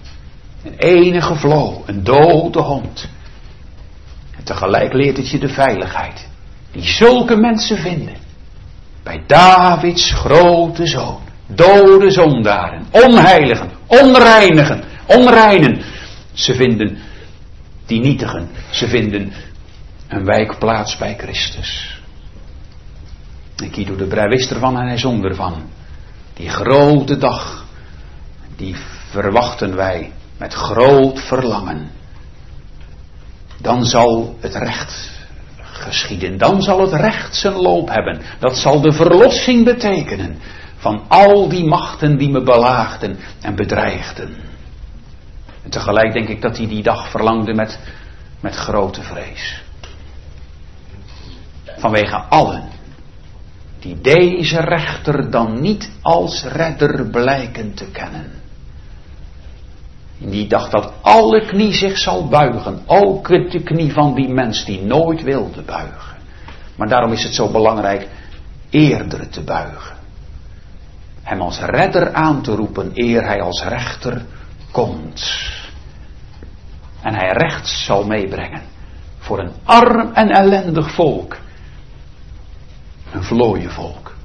Een 0.64 0.78
enige 0.78 1.36
vlo, 1.36 1.84
een 1.86 2.04
dode 2.04 2.60
hond. 2.60 3.10
En 4.38 4.44
tegelijk 4.44 4.94
leert 4.94 5.18
het 5.18 5.30
je 5.30 5.40
de 5.40 5.50
veiligheid 5.50 6.28
die 6.72 6.84
zulke 6.84 7.36
mensen 7.36 7.78
vinden. 7.78 8.16
Bij 9.04 9.24
Davids 9.28 10.12
grote 10.12 10.86
zoon. 10.86 11.22
Dode 11.48 12.12
zondaren, 12.12 12.86
onheiligen, 12.92 13.72
onreinigen, 13.88 14.84
onreinen. 15.06 15.82
Ze 16.34 16.56
vinden 16.56 16.98
die 17.86 18.00
nietigen. 18.00 18.50
Ze 18.72 18.88
vinden 18.88 19.34
een 20.08 20.26
wijkplaats 20.26 20.98
bij 20.98 21.16
Christus. 21.18 22.02
En 23.56 23.74
Guido 23.74 23.96
de 23.96 24.08
Brij 24.08 24.28
wist 24.28 24.52
ervan 24.52 24.80
en 24.80 24.88
hij 24.88 24.98
zong 24.98 25.24
ervan. 25.24 25.64
Die 26.34 26.50
grote 26.50 27.18
dag, 27.18 27.66
die 28.56 28.76
verwachten 29.10 29.76
wij 29.76 30.12
met 30.38 30.54
groot 30.54 31.20
verlangen. 31.20 31.92
Dan 33.62 33.86
zal 33.86 34.38
het 34.40 34.56
recht 34.56 35.12
geschieden. 35.62 36.38
Dan 36.38 36.62
zal 36.62 36.82
het 36.82 36.94
recht 36.94 37.36
zijn 37.36 37.54
loop 37.54 37.90
hebben. 37.90 38.22
Dat 38.40 38.58
zal 38.58 38.82
de 38.82 38.92
verlossing 38.92 39.66
betekenen 39.66 40.38
van 40.78 41.04
al 41.08 41.50
die 41.50 41.66
machten 41.66 42.18
die 42.18 42.30
me 42.30 42.42
belaagden 42.42 43.18
en 43.42 43.56
bedreigden. 43.56 44.53
En 45.64 45.70
tegelijk 45.70 46.14
denk 46.14 46.28
ik 46.28 46.42
dat 46.42 46.58
hij 46.58 46.68
die 46.68 46.84
dag 46.84 47.10
verlangde 47.10 47.54
met, 47.54 47.80
met 48.40 48.56
grote 48.56 49.02
vrees. 49.02 49.62
Vanwege 51.78 52.16
allen 52.16 52.70
die 53.80 54.02
deze 54.02 54.60
rechter 54.60 55.32
dan 55.32 55.62
niet 55.62 55.92
als 56.02 56.44
redder 56.44 57.06
blijken 57.10 57.74
te 57.74 57.86
kennen. 57.92 58.32
Die 60.18 60.48
dag 60.48 60.70
dat 60.70 60.94
alle 61.02 61.46
knie 61.46 61.74
zich 61.74 61.98
zal 61.98 62.28
buigen, 62.28 62.82
ook 62.86 63.28
de 63.28 63.62
knie 63.64 63.94
van 63.94 64.16
die 64.16 64.30
mens 64.30 64.66
die 64.66 64.82
nooit 64.82 65.24
wilde 65.24 65.62
buigen. 65.62 66.18
Maar 66.76 66.88
daarom 66.88 67.12
is 67.12 67.24
het 67.24 67.34
zo 67.34 67.52
belangrijk 67.52 68.08
eerder 68.70 69.30
te 69.30 69.42
buigen. 69.42 69.96
Hem 71.22 71.42
als 71.42 71.60
redder 71.60 72.14
aan 72.14 72.42
te 72.42 72.52
roepen 72.52 72.92
eer 72.94 73.26
hij 73.26 73.42
als 73.42 73.64
rechter 73.64 74.26
komt. 74.72 75.52
En 77.04 77.14
hij 77.14 77.32
recht 77.32 77.68
zal 77.68 78.06
meebrengen 78.06 78.62
voor 79.18 79.40
een 79.40 79.52
arm 79.64 80.14
en 80.14 80.30
ellendig 80.30 80.94
volk. 80.94 81.38
Een 83.12 83.24
vlooien 83.24 83.72
volk. 83.72 84.16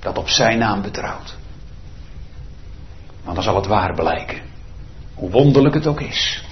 Dat 0.00 0.18
op 0.18 0.28
zijn 0.28 0.58
naam 0.58 0.82
betrouwt. 0.82 1.36
Want 3.22 3.34
dan 3.34 3.44
zal 3.44 3.54
het 3.56 3.66
waar 3.66 3.94
blijken. 3.94 4.40
Hoe 5.14 5.30
wonderlijk 5.30 5.74
het 5.74 5.86
ook 5.86 6.00
is. 6.00 6.44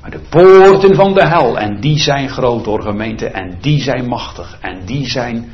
Maar 0.00 0.10
de 0.10 0.18
poorten 0.18 0.94
van 0.94 1.14
de 1.14 1.26
hel, 1.26 1.58
en 1.58 1.80
die 1.80 1.98
zijn 1.98 2.28
groot 2.28 2.64
door 2.64 2.82
gemeente, 2.82 3.26
en 3.26 3.58
die 3.60 3.82
zijn 3.82 4.08
machtig, 4.08 4.58
en 4.60 4.84
die 4.84 5.06
zijn, 5.06 5.52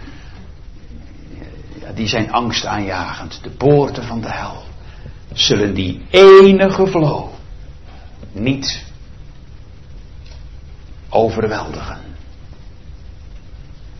die 1.94 2.08
zijn 2.08 2.32
angstaanjagend. 2.32 3.42
De 3.42 3.50
poorten 3.50 4.04
van 4.04 4.20
de 4.20 4.30
hel 4.30 4.62
zullen 5.32 5.74
die 5.74 6.06
enige 6.10 6.86
vloot 6.86 7.37
niet 8.38 8.84
overweldigen. 11.08 11.98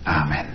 Amen. 0.02 0.46